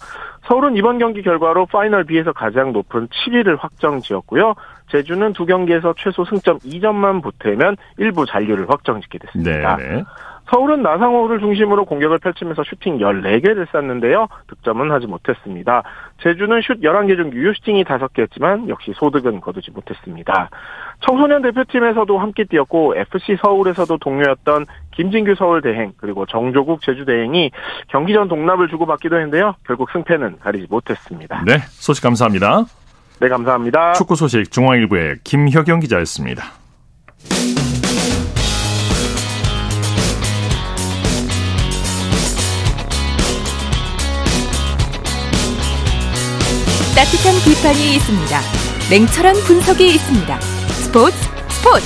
서울은 0.47 0.75
이번 0.75 0.97
경기 0.97 1.21
결과로 1.21 1.67
파이널 1.67 2.03
B에서 2.03 2.33
가장 2.33 2.73
높은 2.73 3.07
7위를 3.07 3.57
확정 3.59 4.01
지었고요. 4.01 4.55
제주는 4.91 5.33
두 5.33 5.45
경기에서 5.45 5.93
최소 5.97 6.25
승점 6.25 6.59
2점만 6.59 7.23
보태면 7.23 7.77
1부 7.97 8.25
잔류를 8.25 8.69
확정 8.69 8.99
짓게 9.01 9.19
됐습니다. 9.19 9.77
네 9.77 10.03
서울은 10.51 10.83
나상호를 10.83 11.39
중심으로 11.39 11.85
공격을 11.85 12.19
펼치면서 12.19 12.63
슈팅 12.63 12.99
14개를 12.99 13.65
쐈는데요. 13.71 14.27
득점은 14.47 14.91
하지 14.91 15.07
못했습니다. 15.07 15.81
제주는 16.21 16.61
슛 16.61 16.81
11개 16.81 17.15
중 17.15 17.33
유효 17.33 17.51
슈팅이 17.53 17.83
5개였지만 17.83 18.69
역시 18.69 18.93
소득은 18.95 19.41
거두지 19.41 19.71
못했습니다. 19.71 20.51
청소년 21.05 21.41
대표팀에서도 21.43 22.17
함께 22.17 22.43
뛰었고 22.45 22.95
FC 22.95 23.37
서울에서도 23.41 23.97
동료였던 23.97 24.65
김진규 24.95 25.35
서울 25.37 25.61
대행 25.61 25.93
그리고 25.97 26.25
정조국 26.25 26.81
제주 26.81 27.05
대행이 27.05 27.51
경기 27.89 28.13
전 28.13 28.27
동납을 28.27 28.69
주고받기도 28.69 29.15
했는데요. 29.15 29.55
결국 29.65 29.89
승패는 29.91 30.39
가리지 30.39 30.67
못했습니다. 30.69 31.43
네, 31.45 31.57
소식 31.69 32.03
감사합니다. 32.03 32.65
네, 33.19 33.29
감사합니다. 33.29 33.93
축구 33.93 34.15
소식 34.15 34.51
중앙일보의 34.51 35.17
김혁영 35.23 35.79
기자였습니다. 35.79 36.43
따뜻한 46.95 47.35
비판이 47.43 47.95
있습니다. 47.95 48.39
냉철한 48.89 49.35
분석이 49.45 49.85
있습니다. 49.85 50.54
스포츠 50.95 51.17
스포츠 51.49 51.85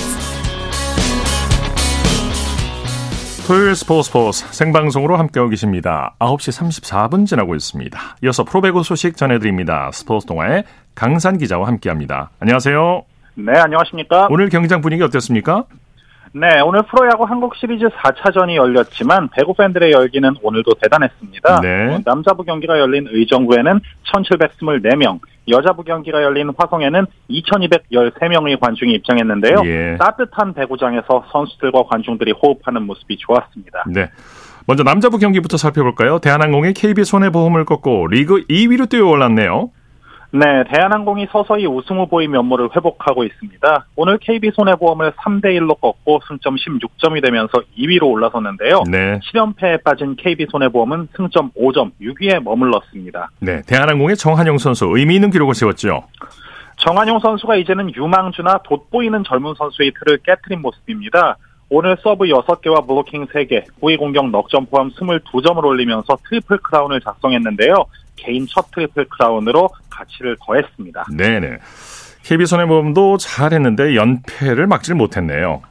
토요일 3.48 3.74
스포츠 3.74 4.06
스포츠 4.06 4.46
생방송으로 4.52 5.16
함께하고 5.16 5.50
계십니다. 5.50 6.14
9시 6.20 6.80
34분 6.80 7.26
지나고 7.26 7.56
있습니다. 7.56 7.98
이어서 8.22 8.44
프로배구 8.44 8.84
소식 8.84 9.16
전해드립니다. 9.16 9.90
스포츠 9.92 10.28
동아의 10.28 10.62
강산 10.94 11.38
기자와 11.38 11.66
함께합니다. 11.66 12.30
안녕하세요. 12.38 13.02
네, 13.34 13.58
안녕하십니까? 13.58 14.28
오늘 14.30 14.48
경기장 14.48 14.80
분위기 14.80 15.02
어땠습니까? 15.02 15.64
네, 16.32 16.60
오늘 16.60 16.82
프로야구 16.82 17.24
한국 17.24 17.56
시리즈 17.56 17.86
4차전이 17.86 18.54
열렸지만 18.54 19.28
배구 19.30 19.54
팬들의 19.54 19.90
열기는 19.90 20.32
오늘도 20.40 20.74
대단했습니다. 20.80 21.60
네. 21.62 21.98
남자부 22.04 22.44
경기가 22.44 22.78
열린 22.78 23.08
의정부에는 23.10 23.80
1724명, 24.14 25.18
여자부 25.50 25.84
경기가 25.84 26.22
열린 26.22 26.50
화성에는 26.56 27.06
2213명의 27.30 28.58
관중이 28.60 28.92
입장했는데요. 28.94 29.62
예. 29.64 29.96
따뜻한 29.98 30.54
배구장에서 30.54 31.24
선수들과 31.32 31.84
관중들이 31.90 32.32
호흡하는 32.32 32.82
모습이 32.82 33.16
좋았습니다. 33.18 33.84
네. 33.88 34.10
먼저 34.66 34.82
남자부 34.84 35.18
경기부터 35.18 35.56
살펴볼까요? 35.56 36.18
대한항공이 36.20 36.74
KB 36.74 37.04
손해보험을 37.04 37.64
꺾고 37.64 38.06
리그 38.08 38.44
2위로 38.48 38.88
뛰어올랐네요. 38.88 39.70
네, 40.32 40.62
대한항공이 40.72 41.26
서서히 41.32 41.66
우승 41.66 41.98
후보의 41.98 42.28
면모를 42.28 42.70
회복하고 42.76 43.24
있습니다. 43.24 43.86
오늘 43.96 44.18
KB손해보험을 44.18 45.12
3대1로 45.12 45.80
꺾고 45.80 46.20
승점 46.28 46.54
16점이 46.54 47.22
되면서 47.24 47.52
2위로 47.76 48.04
올라섰는데요. 48.04 48.84
네. 48.88 49.18
7연패에 49.18 49.82
빠진 49.82 50.14
KB손해보험은 50.14 51.08
승점 51.16 51.50
5점 51.52 51.90
6위에 52.00 52.42
머물렀습니다. 52.44 53.30
네. 53.40 53.62
대한항공의 53.66 54.16
정한용 54.16 54.58
선수 54.58 54.86
의미 54.94 55.16
있는 55.16 55.30
기록을 55.30 55.54
세웠죠. 55.54 56.04
정한용 56.76 57.18
선수가 57.18 57.56
이제는 57.56 57.94
유망주나 57.94 58.60
돋보이는 58.64 59.24
젊은 59.24 59.54
선수의 59.58 59.92
틀을 59.98 60.18
깨트린 60.18 60.62
모습입니다. 60.62 61.36
오늘 61.68 61.96
서브 62.02 62.24
6개와 62.24 62.86
블로킹 62.86 63.26
3개, 63.26 63.64
후위 63.80 63.98
공격 63.98 64.28
넉점 64.30 64.66
포함 64.66 64.90
22점을 64.90 65.64
올리면서 65.64 66.16
트리플 66.28 66.58
크라운을 66.58 67.00
작성했는데요. 67.00 67.74
개인 68.20 68.46
첫 68.46 68.70
트리플 68.70 69.06
크라운으로 69.08 69.68
가치를 69.90 70.36
더했습니다. 70.44 71.06
네네. 71.16 71.58
KB손해보험도 72.22 73.16
잘했는데 73.16 73.96
연패를 73.96 74.66
막지를 74.66 74.96
못했네요. 74.96 75.62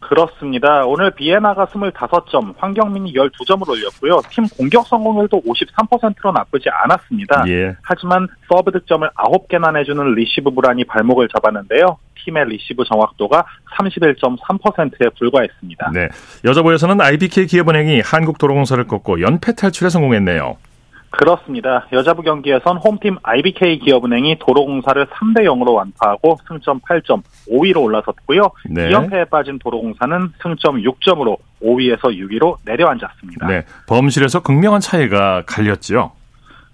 그렇습니다. 0.00 0.84
오늘 0.86 1.12
비예나가 1.12 1.66
25점, 1.66 2.54
황경민이 2.56 3.12
12점을 3.12 3.68
올렸고요. 3.68 4.22
팀 4.30 4.44
공격 4.48 4.86
성공률도 4.88 5.42
53%로 5.42 6.32
나쁘지 6.32 6.68
않았습니다. 6.68 7.44
예. 7.46 7.76
하지만 7.82 8.26
서브 8.48 8.72
득점을 8.72 9.08
9개나 9.10 9.72
내주는 9.72 10.04
리시브 10.14 10.50
불안이 10.50 10.84
발목을 10.84 11.28
잡았는데요. 11.28 11.98
팀의 12.24 12.46
리시브 12.46 12.82
정확도가 12.84 13.44
31.3%에 13.78 15.10
불과했습니다. 15.16 15.92
네. 15.94 16.08
여자부에서는 16.44 17.00
IBK 17.00 17.46
기업은행이 17.46 18.00
한국도로공사를 18.00 18.84
꺾고 18.88 19.20
연패 19.20 19.54
탈출에 19.54 19.90
성공했네요. 19.90 20.56
그렇습니다. 21.10 21.86
여자부 21.92 22.22
경기에선 22.22 22.78
홈팀 22.78 23.18
IBK 23.22 23.80
기업은행이 23.80 24.38
도로공사를 24.38 25.06
3대 25.06 25.42
0으로 25.42 25.74
완파하고 25.74 26.38
승점 26.46 26.80
8점 26.80 27.22
5위로 27.50 27.82
올라섰고요. 27.82 28.50
네. 28.70 28.88
2연패에 28.90 29.28
빠진 29.28 29.58
도로공사는 29.58 30.32
승점 30.40 30.76
6점으로 30.82 31.36
5위에서 31.62 32.04
6위로 32.04 32.56
내려앉았습니다. 32.64 33.46
네. 33.48 33.64
범실에서 33.88 34.40
극명한 34.40 34.80
차이가 34.80 35.42
갈렸죠. 35.46 36.12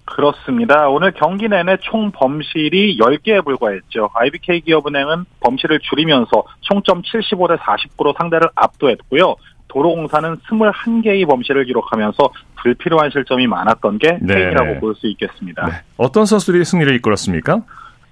그렇습니다. 0.05 0.87
오늘 0.87 1.11
경기 1.11 1.49
내내 1.49 1.77
총 1.81 2.11
범실이 2.11 2.97
10개에 2.97 3.43
불과했죠. 3.43 4.09
IBK 4.13 4.61
기업은행은 4.61 5.25
범실을 5.41 5.79
줄이면서 5.81 6.43
총점 6.61 7.01
75대 7.01 7.57
49로 7.57 8.17
상대를 8.17 8.47
압도했고요. 8.55 9.35
도로공사는 9.69 10.37
21개의 10.49 11.27
범실을 11.27 11.65
기록하면서 11.65 12.17
불필요한 12.61 13.09
실점이 13.11 13.47
많았던 13.47 13.97
게 13.99 14.17
네. 14.21 14.33
패인이라고 14.33 14.79
볼 14.79 14.95
수 14.95 15.07
있겠습니다. 15.07 15.65
네. 15.65 15.73
어떤 15.97 16.25
선수들이 16.25 16.65
승리를 16.65 16.93
이끌었습니까? 16.95 17.61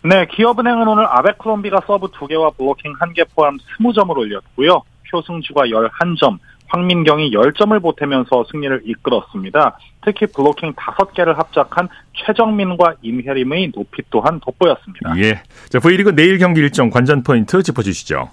네, 0.03 0.27
기업은행은 0.29 0.87
오늘 0.87 1.05
아베크롬비가 1.07 1.81
서브 1.87 2.07
2개와 2.07 2.55
블로킹 2.57 2.93
1개 2.93 3.25
포함 3.35 3.57
20점을 3.79 4.15
올렸고요. 4.15 4.83
표승주가 5.09 5.63
11점, 5.65 6.37
황민경이 6.67 7.31
10점을 7.31 7.81
보태면서 7.81 8.45
승리를 8.51 8.81
이끌었습니다. 8.85 9.77
특히 10.03 10.27
블로킹 10.27 10.73
5개를 10.73 11.35
합작한 11.35 11.87
최정민과 12.13 12.95
임혜림의 13.01 13.71
높이 13.73 14.03
또한 14.11 14.39
돋보였습니다. 14.41 15.17
예. 15.17 15.41
자, 15.69 15.79
V리그 15.79 16.15
내일 16.15 16.37
경기 16.37 16.59
일정 16.61 16.89
관전 16.91 17.23
포인트 17.23 17.63
짚어주시죠. 17.63 18.29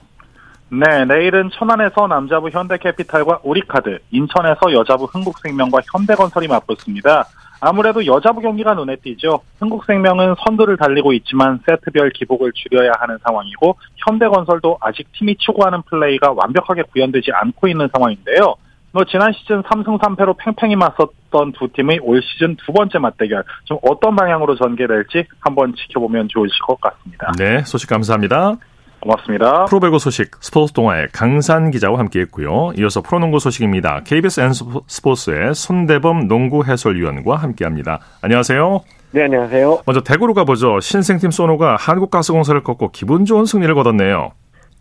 네, 0.75 1.05
내일은 1.05 1.51
천안에서 1.53 2.07
남자부 2.07 2.49
현대캐피탈과 2.49 3.41
우리카드, 3.43 3.99
인천에서 4.11 4.73
여자부 4.73 5.05
흥국생명과 5.05 5.81
현대건설이 5.93 6.49
맞붙습니다. 6.49 7.27
아무래도 7.61 8.07
여자부 8.07 8.41
경기가 8.41 8.73
눈에 8.73 8.97
띄죠. 8.97 9.41
흥국생명은 9.59 10.37
선두를 10.43 10.79
달리고 10.79 11.13
있지만 11.13 11.61
세트별 11.67 12.13
기복을 12.13 12.53
줄여야 12.55 12.91
하는 13.01 13.19
상황이고 13.23 13.77
현대건설도 13.99 14.79
아직 14.81 15.13
팀이 15.13 15.37
추구하는 15.37 15.83
플레이가 15.83 16.33
완벽하게 16.33 16.85
구현되지 16.91 17.33
않고 17.35 17.69
있는 17.69 17.91
상황인데요. 17.93 18.55
뭐 18.93 19.05
지난 19.05 19.31
시즌 19.35 19.63
3승 19.63 20.01
3패로 20.01 20.37
팽팽히 20.39 20.75
맞섰던 20.77 21.53
두 21.53 21.69
팀의 21.69 21.99
올 22.03 22.23
시즌 22.23 22.57
두 22.57 22.73
번째 22.73 22.99
맞대결 22.99 23.45
좀 23.65 23.79
어떤 23.83 24.17
방향으로 24.17 24.57
전개될지 24.57 25.27
한번 25.39 25.75
지켜보면 25.75 26.29
좋으실 26.29 26.59
것 26.67 26.81
같습니다. 26.81 27.31
네, 27.39 27.63
소식 27.65 27.91
감사합니다. 27.91 28.57
고맙습니다. 29.03 29.65
프로배구 29.65 29.99
소식 29.99 30.31
스포츠 30.41 30.73
동아의 30.73 31.09
강산 31.13 31.71
기자와 31.71 31.99
함께했고요. 31.99 32.73
이어서 32.79 33.03
프로농구 33.03 33.41
소식입니다. 33.41 34.03
KBS 34.05 34.41
N 34.41 34.53
스포츠의 34.87 35.55
손대범 35.55 36.29
농구 36.29 36.65
해설위원과 36.65 37.37
함께합니다. 37.37 37.99
안녕하세요. 38.23 38.81
네, 39.11 39.25
안녕하세요. 39.25 39.83
먼저 39.85 40.01
대구로 40.03 40.33
가보죠. 40.35 40.81
신생팀 40.81 41.31
소노가 41.33 41.77
한국가스공사를 41.79 42.63
꺾고 42.63 42.93
기분 42.93 43.25
좋은 43.25 43.45
승리를 43.45 43.75
거뒀네요. 43.75 44.33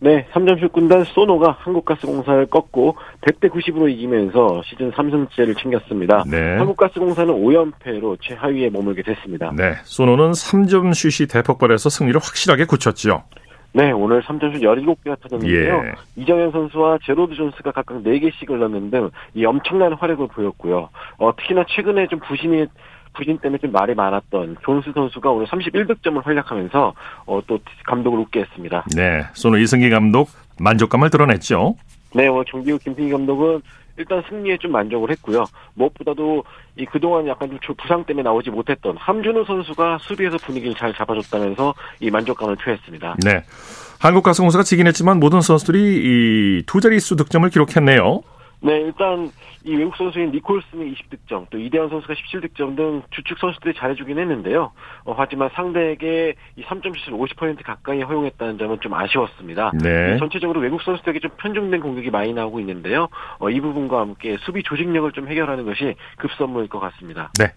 네, 0.04 0.26
3점슛 0.34 0.72
군단 0.72 1.04
소노가 1.04 1.58
한국가스공사를 1.60 2.48
꺾고 2.48 2.96
100대 3.22 3.52
90으로 3.52 3.88
이기면서 3.88 4.64
시즌 4.66 4.92
3승째를 4.92 5.56
챙겼습니다. 5.62 6.24
네. 6.26 6.58
한국가스공사는 6.58 7.32
5연패로 7.32 8.18
최하위에 8.20 8.72
머물게 8.72 9.04
됐습니다. 9.04 9.52
네, 9.56 9.76
소노는 9.84 10.32
3점 10.32 10.96
슛이 10.96 11.28
대폭발해서 11.28 11.90
승리를 11.90 12.20
확실하게 12.20 12.66
굳혔죠. 12.66 13.24
네, 13.74 13.92
오늘 13.92 14.22
3점슛 14.24 14.62
17개가 14.62 15.20
터졌는데요. 15.22 15.84
예. 15.86 15.92
이정현 16.22 16.52
선수와 16.52 16.98
제로드 17.06 17.36
존스가 17.36 17.72
각각 17.72 18.04
4개씩을 18.04 18.58
넣는 18.58 18.92
등 18.92 19.10
이 19.34 19.46
엄청난 19.46 19.94
활약을 19.94 20.28
보였고요. 20.28 20.90
어, 21.18 21.36
특히나 21.38 21.64
최근에 21.70 22.08
좀 22.08 22.20
부진이 22.20 22.66
부진 23.14 23.38
때문에 23.38 23.58
좀 23.60 23.72
말이 23.72 23.94
많았던 23.94 24.58
존스 24.64 24.92
선수가 24.94 25.32
오늘 25.32 25.46
31득점을 25.48 26.24
활약하면서 26.24 26.94
어, 27.26 27.42
또 27.48 27.60
감독을 27.86 28.20
웃게 28.20 28.42
했습니다. 28.42 28.86
네, 28.96 29.24
소노 29.34 29.58
김승기 29.58 29.90
감독 29.90 30.30
만족감을 30.60 31.10
드러냈죠. 31.10 31.76
네, 32.14 32.28
오늘 32.28 32.44
경기 32.46 32.72
후 32.72 32.78
김승기 32.78 33.10
감독은 33.10 33.62
일단 33.98 34.24
승리에 34.30 34.58
좀 34.58 34.72
만족을 34.72 35.10
했고요. 35.12 35.44
무엇보다도 35.76 36.44
이 36.78 36.86
그동안 36.86 37.28
약간 37.28 37.58
좀 37.62 37.76
부상 37.76 38.04
때문에 38.06 38.24
나오지 38.24 38.50
못했던 38.50 38.96
함준호 38.98 39.46
선수가 39.46 40.00
수비에서 40.02 40.38
분위기를 40.38 40.76
잘 40.76 40.94
잡아줬다면서 40.94 41.74
이 42.00 42.10
만족감을 42.10 42.56
표했습니다. 42.56 43.18
네, 43.24 43.44
한국가스공사가 44.00 44.64
지긴 44.64 44.88
했지만 44.88 45.20
모든 45.20 45.42
선수들이 45.42 45.80
이 45.80 46.64
두 46.66 46.80
자릿수 46.80 47.16
득점을 47.16 47.50
기록했네요. 47.50 48.22
네, 48.64 48.80
일단 48.80 49.32
이 49.64 49.76
외국 49.76 49.96
선수인 49.96 50.32
니콜슨이 50.32 50.94
20득점, 50.94 51.48
또 51.50 51.58
이대현 51.58 51.90
선수가 51.90 52.14
17득점 52.14 52.78
등 52.78 53.02
주축 53.10 53.40
선수들이 53.40 53.74
잘해주긴 53.76 54.20
했는데요. 54.20 54.72
어, 55.06 55.16
하지만 55.18 55.50
상대에게 55.54 56.36
이 56.56 56.64
3점슛을 56.64 57.10
50% 57.10 57.64
가까이 57.64 58.02
허용했다는 58.02 58.60
점은 58.60 58.80
좀 58.82 58.94
아쉬웠습니다. 58.94 59.72
네. 59.82 60.18
전체적으로 60.20 60.60
외국 60.60 60.82
선수들에게 60.84 61.20
좀 61.20 61.32
편중된 61.38 61.82
공격이 61.82 62.12
많이 62.12 62.34
나오고 62.34 62.60
있는데요. 62.60 63.08
어, 63.40 63.50
이 63.50 63.60
부분과 63.60 64.00
함께 64.00 64.38
수비 64.42 64.62
조직력을 64.62 65.12
좀 65.14 65.28
해결하는 65.28 65.66
것이 65.66 65.96
급선무일 66.18 66.68
것 66.70 66.80
같습니다. 66.80 67.32
네. 67.40 67.48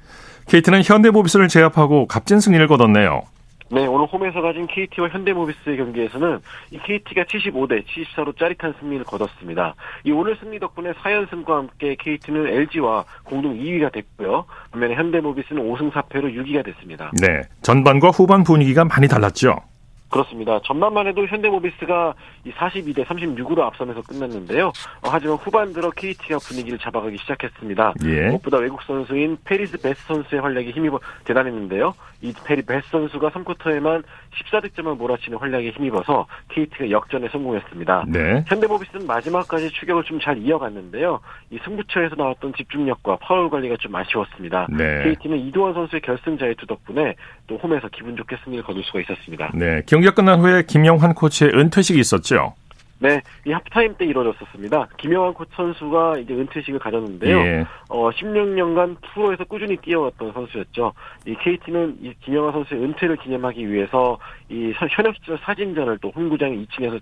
KT는 0.49 0.83
현대모비스를 0.85 1.49
제압하고 1.49 2.07
값진 2.07 2.41
승리를 2.41 2.67
거뒀네요. 2.67 3.23
네, 3.71 3.87
오늘 3.87 4.07
홈에서 4.07 4.43
가진 4.43 4.67
KT와 4.67 5.09
현대모비스의 5.09 5.77
경기에서는 5.79 6.39
이 6.71 6.79
KT가 6.79 7.25
75대 7.25 7.85
74로 7.87 8.37
짜릿한 8.37 8.75
승리를 8.79 9.05
거뒀습니다. 9.05 9.75
이 10.05 10.13
오늘 10.13 10.37
승리 10.37 10.59
덕분에 10.59 10.93
4연승과 10.93 11.49
함께 11.49 11.97
KT는 11.99 12.47
LG와 12.47 13.05
공동 13.25 13.57
2위가 13.59 13.91
됐고요. 13.93 14.45
반면에 14.71 14.95
현대모비스는 14.95 15.63
5승 15.63 15.93
4패로 15.93 16.35
6위가 16.35 16.65
됐습니다. 16.67 17.11
네, 17.21 17.43
전반과 17.63 18.11
후반 18.11 18.45
분위기가 18.45 18.85
많이 18.85 19.09
달랐죠. 19.09 19.57
그렇습니다. 20.15 20.61
전반만 20.65 21.09
해도 21.09 21.27
현대모비스가 21.27 22.15
이 22.45 22.53
42대 22.53 23.05
36으로 23.05 23.61
앞서면서 23.61 24.01
끝났는데요. 24.03 24.69
어, 24.69 25.09
하지만 25.11 25.35
후반 25.37 25.73
들어 25.73 25.91
KT가 25.91 26.39
분위기를 26.39 26.79
잡아가기 26.79 27.19
시작했습니다. 27.19 27.95
예. 28.05 28.29
무엇보다 28.29 28.59
외국 28.59 28.81
선수인 28.83 29.39
패리스 29.45 29.77
배스 29.83 30.07
선수의 30.07 30.41
활약이 30.41 30.71
힘입어 30.71 31.01
대단했는데요. 31.25 31.95
이 32.25 32.33
패리스 32.45 32.63
배스 32.63 32.89
선수가 32.91 33.31
3쿼터에만 33.31 34.03
14득점을 34.35 34.97
몰아치는 34.97 35.37
활약에 35.39 35.71
힘입어서 35.71 36.27
KT가 36.49 36.91
역전에 36.91 37.29
성공했습니다. 37.29 38.07
네. 38.09 38.45
현대모비스는 38.49 39.07
마지막까지 39.07 39.71
추격을 39.71 40.03
좀 40.05 40.15
잘 40.25 40.39
이어갔는데요. 40.39 41.21
이 41.51 41.59
승부처에서 41.65 42.15
나왔던 42.17 42.55
집중력과 42.57 43.17
파울 43.21 43.51
관리가 43.51 43.77
좀 43.79 43.95
아쉬웠습니다. 43.95 44.67
네. 44.71 45.03
KT는 45.03 45.39
이두원 45.49 45.75
선수의 45.75 46.01
결승 46.01 46.39
자유투 46.39 46.67
덕분에 46.67 47.15
또 47.47 47.57
홈에서 47.59 47.89
기분 47.89 48.17
좋게 48.17 48.37
승리를 48.43 48.65
거둘 48.65 48.83
수가 48.85 49.01
있었습니다. 49.01 49.51
네. 49.55 49.83
경기가 49.87 50.15
끝난 50.15 50.41
후에 50.41 50.63
김영환 50.67 51.13
코치의 51.15 51.51
은퇴식이 51.53 51.99
있었죠. 52.01 52.55
네, 53.05 53.21
이 53.45 53.53
하프타임 53.53 53.97
때 53.99 54.07
이루어졌었습니다. 54.07 54.89
김영환 54.97 55.35
코치 55.35 55.51
선수가 55.55 56.21
이제 56.21 56.33
은퇴식을 56.33 56.79
가졌는데요. 56.79 57.37
예. 57.37 57.67
어, 57.91 58.09
16년간 58.09 58.97
프로에서 59.13 59.45
꾸준히 59.45 59.77
뛰어왔던 59.77 60.33
선수였죠. 60.33 60.95
이 61.27 61.35
KT는 61.35 61.99
이 62.01 62.15
김영환 62.21 62.53
선수의 62.55 62.83
은퇴를 62.83 63.17
기념하기 63.17 63.71
위해서 63.71 64.19
이 64.49 64.73
현역 64.91 65.17
시절 65.17 65.39
사진전을 65.45 65.99
또 66.01 66.11
홈구장 66.17 66.53
2층에서 66.53 66.99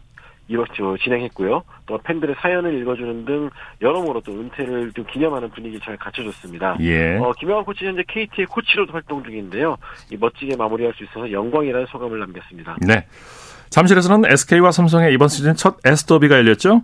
이렇죠 0.49 0.97
진행했고요. 0.99 1.63
또 1.87 1.99
팬들의 1.99 2.35
사연을 2.41 2.75
읽어주는 2.81 3.25
등 3.25 3.51
여러모로 3.81 4.23
또 4.23 4.33
은퇴를 4.33 4.91
좀 4.95 5.05
기념하는 5.07 5.51
분위기 5.51 5.79
잘 5.79 5.97
갖춰줬습니다. 5.97 6.79
예. 6.81 7.17
어, 7.19 7.33
김영환 7.39 7.65
코치 7.65 7.87
현재 7.87 8.03
KT의 8.09 8.47
코치로도 8.47 8.93
활동 8.93 9.23
중인데요. 9.23 9.77
이 10.11 10.17
멋지게 10.17 10.57
마무리할 10.57 10.95
수 10.95 11.05
있어서 11.05 11.31
영광이라는 11.31 11.87
소감을 11.87 12.19
남겼습니다. 12.19 12.77
네. 12.81 13.07
잠실에서는 13.73 14.31
SK와 14.31 14.71
삼성의 14.71 15.15
이번 15.15 15.29
시즌 15.29 15.57
첫 15.57 15.79
S더비가 15.85 16.37
열렸죠? 16.37 16.83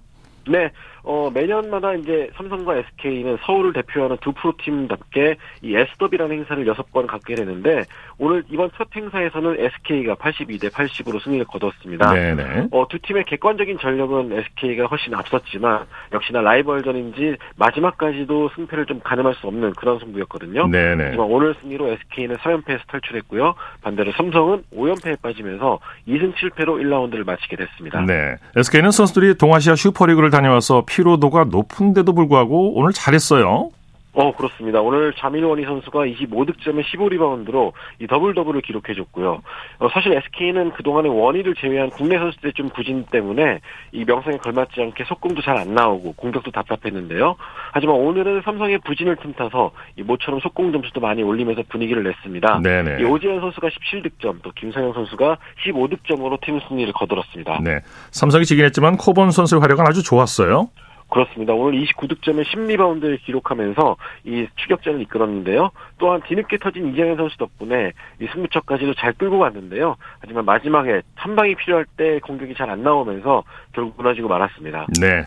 네. 0.48 0.72
어, 1.10 1.30
매년마다 1.32 1.94
이제 1.94 2.28
삼성과 2.36 2.76
SK는 2.76 3.38
서울을 3.46 3.72
대표하는 3.72 4.18
두 4.20 4.32
프로팀답게 4.32 5.36
이 5.62 5.74
S더비라는 5.74 6.36
행사를 6.36 6.66
여섯 6.66 6.92
번 6.92 7.06
갖게 7.06 7.34
되는데 7.34 7.84
오늘 8.18 8.44
이번 8.50 8.70
첫 8.76 8.88
행사에서는 8.94 9.56
SK가 9.58 10.16
82대 10.16 10.70
80으로 10.70 11.22
승리를 11.22 11.46
거뒀습니다. 11.46 12.12
네네. 12.12 12.68
어, 12.72 12.86
두 12.90 12.98
팀의 12.98 13.24
객관적인 13.24 13.78
전력은 13.78 14.32
SK가 14.32 14.84
훨씬 14.84 15.14
앞섰지만 15.14 15.86
역시나 16.12 16.42
라이벌전인지 16.42 17.36
마지막까지도 17.56 18.50
승패를 18.54 18.84
좀 18.84 19.00
가늠할 19.00 19.34
수 19.36 19.46
없는 19.46 19.72
그런 19.78 19.98
승부였거든요. 20.00 20.68
네네. 20.68 21.04
하지만 21.04 21.26
오늘 21.26 21.54
승리로 21.62 21.88
SK는 21.88 22.36
3연패에서 22.36 22.80
탈출했고요. 22.86 23.54
반대로 23.80 24.12
삼성은 24.12 24.64
5연패에 24.74 25.22
빠지면서 25.22 25.78
2승 26.06 26.34
7패로 26.34 26.82
1라운드를 26.82 27.24
마치게 27.24 27.56
됐습니다. 27.56 28.02
네. 28.02 28.36
SK는 28.56 28.90
선수들이 28.90 29.38
동아시아 29.38 29.74
슈퍼리그를 29.74 30.28
다녀와서 30.28 30.84
피로도가 30.86 31.44
높은데도 31.44 32.12
불구하고 32.12 32.74
오늘 32.74 32.92
잘했어요. 32.92 33.70
어, 34.14 34.34
그렇습니다. 34.34 34.80
오늘 34.80 35.12
자밀 35.12 35.38
워니 35.38 35.64
선수가 35.64 36.00
25득점에 36.06 36.82
15리바운드로 36.82 37.72
이 38.00 38.08
더블 38.08 38.34
더블을 38.34 38.62
기록해줬고요. 38.62 39.42
어, 39.78 39.88
사실 39.92 40.12
SK는 40.12 40.72
그동안에 40.72 41.08
워니를 41.08 41.54
제외한 41.54 41.88
국내 41.90 42.18
선수들의 42.18 42.54
좀 42.54 42.68
부진 42.70 43.04
때문에 43.12 43.60
이 43.92 44.04
명성에 44.04 44.38
걸맞지 44.38 44.80
않게 44.80 45.04
속공도 45.04 45.42
잘 45.42 45.58
안 45.58 45.72
나오고 45.72 46.14
공격도 46.14 46.50
답답했는데요. 46.50 47.36
하지만 47.70 47.94
오늘은 47.96 48.42
삼성의 48.44 48.78
부진을 48.84 49.16
틈타서 49.22 49.70
이 49.98 50.02
모처럼 50.02 50.40
속공 50.40 50.72
점수도 50.72 51.00
많이 51.00 51.22
올리면서 51.22 51.62
분위기를 51.68 52.02
냈습니다. 52.02 52.60
네네. 52.64 53.00
이 53.00 53.04
오지현 53.04 53.40
선수가 53.40 53.68
17득점, 53.68 54.38
또 54.42 54.50
김상영 54.56 54.94
선수가 54.94 55.36
15득점으로 55.64 56.40
팀 56.40 56.58
승리를 56.68 56.92
거둘었습니다. 56.92 57.60
네. 57.62 57.80
삼성이 58.10 58.46
지긴 58.46 58.64
했지만 58.64 58.96
코본 58.96 59.30
선수의 59.30 59.60
활약은 59.60 59.86
아주 59.86 60.02
좋았어요. 60.02 60.70
그렇습니다. 61.10 61.54
오늘 61.54 61.80
29득점에 61.84 62.44
10리바운드를 62.44 63.20
기록하면서 63.24 63.96
이 64.24 64.46
추격전을 64.56 65.00
이끌었는데요. 65.02 65.70
또한 65.98 66.20
뒤늦게 66.26 66.58
터진 66.58 66.92
이정현 66.92 67.16
선수 67.16 67.36
덕분에 67.38 67.92
이 68.20 68.26
승부처까지도 68.32 68.94
잘 68.94 69.12
끌고 69.14 69.38
갔는데요. 69.38 69.96
하지만 70.20 70.44
마지막에 70.44 71.02
한 71.14 71.34
방이 71.34 71.54
필요할 71.56 71.86
때 71.96 72.20
공격이 72.20 72.54
잘 72.54 72.68
안 72.68 72.82
나오면서 72.82 73.44
결국 73.72 73.94
무너지고 73.96 74.28
말았습니다. 74.28 74.86
네. 75.00 75.24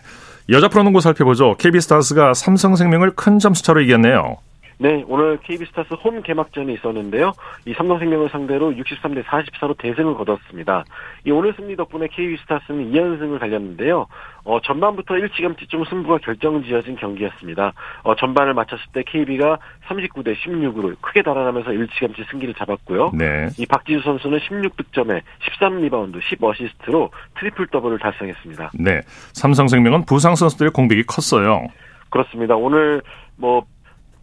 여자 0.48 0.68
프로농구 0.68 1.00
살펴보죠. 1.00 1.56
KB스타즈가 1.58 2.34
삼성생명을 2.34 3.12
큰 3.16 3.40
점수차로 3.40 3.80
이겼네요. 3.80 4.36
네, 4.82 5.04
오늘 5.06 5.38
KB스타스 5.38 5.94
홈 5.94 6.22
개막전이 6.22 6.74
있었는데요. 6.74 7.34
이 7.66 7.72
삼성생명을 7.74 8.30
상대로 8.30 8.72
63대 8.72 9.22
44로 9.22 9.78
대승을 9.78 10.14
거뒀습니다. 10.14 10.82
이 11.24 11.30
오늘 11.30 11.54
승리 11.54 11.76
덕분에 11.76 12.08
KB스타스는 12.08 12.90
2연승을 12.90 13.38
달렸는데요. 13.38 14.08
어, 14.42 14.60
전반부터 14.60 15.18
일찌감치 15.18 15.68
좀 15.68 15.84
승부가 15.84 16.18
결정지어진 16.18 16.96
경기였습니다. 16.96 17.74
어, 18.02 18.16
전반을 18.16 18.54
마쳤을 18.54 18.82
때 18.92 19.04
KB가 19.06 19.60
39대 19.86 20.34
16으로 20.38 20.96
크게 21.00 21.22
달아나면서 21.22 21.72
일찌감치 21.72 22.24
승기를 22.32 22.54
잡았고요. 22.54 23.12
네. 23.14 23.50
이 23.60 23.66
박지수 23.66 24.02
선수는 24.02 24.40
16득점에 24.40 25.22
13리바운드, 25.60 26.20
10어시스트로 26.20 27.10
트리플 27.38 27.68
더블을 27.68 28.00
달성했습니다. 28.00 28.72
네. 28.80 29.00
삼성생명은 29.34 30.06
부상 30.06 30.34
선수들의 30.34 30.72
공백이 30.72 31.04
컸어요. 31.04 31.68
그렇습니다. 32.10 32.56
오늘 32.56 33.00
뭐 33.36 33.64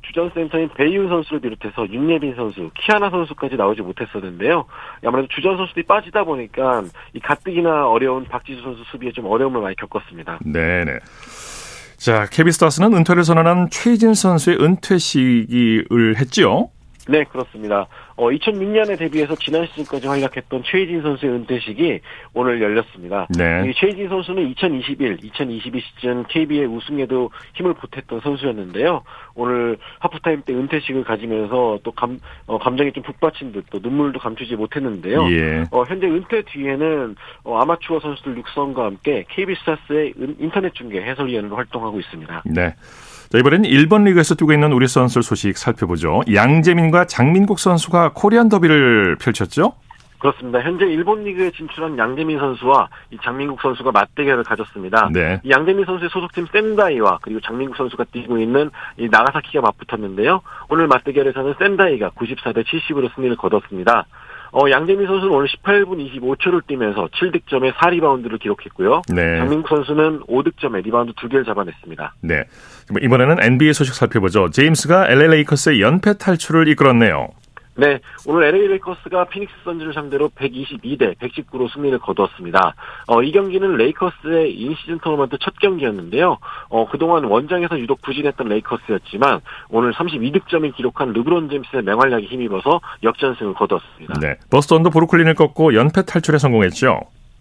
주전 0.09 0.31
센터인 0.33 0.69
배혜윤 0.69 1.07
선수를 1.07 1.39
비롯해서 1.39 1.87
윤예빈 1.87 2.35
선수, 2.35 2.71
키아나 2.73 3.11
선수까지 3.11 3.55
나오지 3.55 3.81
못했었는데요. 3.81 4.65
아무래도 5.05 5.27
주전 5.29 5.55
선수들이 5.57 5.85
빠지다 5.85 6.23
보니까 6.23 6.83
이 7.13 7.19
가뜩이나 7.19 7.87
어려운 7.87 8.25
박지수 8.25 8.61
선수 8.61 8.83
수비에 8.91 9.11
좀 9.11 9.25
어려움을 9.25 9.61
많이 9.61 9.75
겪었습니다. 9.75 10.39
네네. 10.43 10.99
자, 11.97 12.25
KB스타즈는 12.31 12.93
은퇴를 12.93 13.23
선언한 13.23 13.69
최희진 13.69 14.13
선수의 14.15 14.57
은퇴식을 14.61 16.17
했지요. 16.17 16.69
네, 17.09 17.23
그렇습니다. 17.23 17.87
어, 18.15 18.29
2006년에 18.29 18.97
데뷔해서 18.97 19.35
지난 19.35 19.65
시즌까지 19.67 20.07
활약했던 20.07 20.63
최희진 20.65 21.01
선수의 21.01 21.31
은퇴식이 21.31 21.99
오늘 22.33 22.61
열렸습니다. 22.61 23.27
네. 23.37 23.69
이 23.69 23.73
최희진 23.73 24.09
선수는 24.09 24.47
2021, 24.49 25.19
2022 25.23 25.79
시즌 25.79 26.25
KB의 26.25 26.65
우승에도 26.65 27.31
힘을 27.55 27.73
보탰던 27.75 28.19
선수였는데요. 28.21 29.03
오늘 29.35 29.77
하프타임 29.99 30.41
때 30.43 30.53
은퇴식을 30.53 31.05
가지면서 31.05 31.79
또 31.83 31.91
감, 31.91 32.19
어, 32.45 32.57
감정이 32.57 32.91
좀 32.91 33.03
북받친 33.03 33.53
듯 33.53 33.69
또 33.69 33.79
눈물도 33.81 34.19
감추지 34.19 34.55
못했는데요. 34.55 35.31
예. 35.31 35.63
어, 35.71 35.83
현재 35.87 36.07
은퇴 36.07 36.41
뒤에는 36.43 37.15
어, 37.43 37.59
아마추어 37.59 37.99
선수들 37.99 38.37
육성과 38.37 38.85
함께 38.85 39.25
KB스타스의 39.29 40.13
인터넷 40.39 40.73
중계 40.73 41.01
해설위원으로 41.01 41.55
활동하고 41.55 41.99
있습니다. 41.99 42.43
네. 42.45 42.73
자, 43.29 43.37
이번에는 43.37 43.69
일본 43.69 44.05
리그에서 44.05 44.33
뛰고 44.33 44.53
있는 44.53 44.73
우리 44.73 44.87
선수 44.87 45.21
소식 45.21 45.55
살펴보죠. 45.55 46.21
양재민과 46.33 47.05
장민국 47.05 47.59
선수가 47.59 48.13
코리안 48.15 48.49
더비를 48.49 49.17
펼쳤죠? 49.17 49.73
그렇습니다. 50.17 50.59
현재 50.61 50.85
일본 50.85 51.23
리그에 51.23 51.51
진출한 51.51 51.97
양재민 51.97 52.39
선수와 52.39 52.89
이 53.11 53.17
장민국 53.23 53.61
선수가 53.61 53.91
맞대결을 53.91 54.43
가졌습니다. 54.43 55.11
네. 55.13 55.39
이 55.43 55.49
양재민 55.51 55.85
선수의 55.85 56.09
소속팀 56.09 56.47
센다이와 56.51 57.19
그리고 57.21 57.39
장민국 57.39 57.77
선수가 57.77 58.05
뛰고 58.05 58.39
있는 58.39 58.71
이 58.97 59.07
나가사키가 59.09 59.61
맞붙었는데요. 59.61 60.41
오늘 60.67 60.87
맞대결에서는 60.87 61.53
센다이가 61.59 62.09
94대 62.09 62.65
70으로 62.65 63.13
승리를 63.13 63.37
거뒀습니다. 63.37 64.07
어, 64.51 64.69
양재민 64.69 65.05
선수는 65.07 65.33
오늘 65.33 65.47
18분 65.47 65.97
25초를 66.19 66.65
뛰면서 66.67 67.07
7득점에 67.07 67.73
4리바운드를 67.73 68.39
기록했고요. 68.39 69.01
네. 69.13 69.37
장민국 69.37 69.67
선수는 69.69 70.21
5득점에 70.21 70.83
리바운드 70.83 71.13
2개를 71.13 71.45
잡아냈습니다. 71.45 72.15
네. 72.21 72.43
이번에는 73.01 73.43
NBA 73.43 73.73
소식 73.73 73.93
살펴보죠. 73.93 74.49
제임스가 74.49 75.07
LA 75.09 75.27
레이커스의 75.27 75.81
연패 75.81 76.17
탈출을 76.17 76.67
이끌었네요. 76.69 77.27
네, 77.79 78.01
오늘 78.27 78.43
LA 78.43 78.67
레이커스가 78.67 79.25
피닉스 79.25 79.55
선즈를 79.63 79.93
상대로 79.93 80.27
122대 80.35 81.15
119로 81.15 81.71
승리를 81.73 81.97
거두었습니다. 81.99 82.75
어, 83.07 83.23
이 83.23 83.31
경기는 83.31 83.77
레이커스의 83.77 84.53
인시즌 84.53 84.99
토너먼트 84.99 85.37
첫 85.39 85.57
경기였는데요. 85.59 86.37
어, 86.67 86.89
그동안 86.89 87.23
원정에서 87.23 87.79
유독 87.79 88.01
부진했던 88.01 88.49
레이커스였지만 88.49 89.39
오늘 89.69 89.93
32득점을 89.93 90.75
기록한 90.75 91.13
르브론 91.13 91.49
제임스의 91.49 91.83
맹활약에 91.83 92.25
힘입어서 92.25 92.81
역전승을 93.01 93.53
거두었습니다. 93.53 94.19
네, 94.19 94.35
보스턴도 94.51 94.89
브루클린을 94.89 95.35
꺾고 95.35 95.73
연패 95.73 96.03
탈출에 96.03 96.37
성공했죠. 96.37 96.99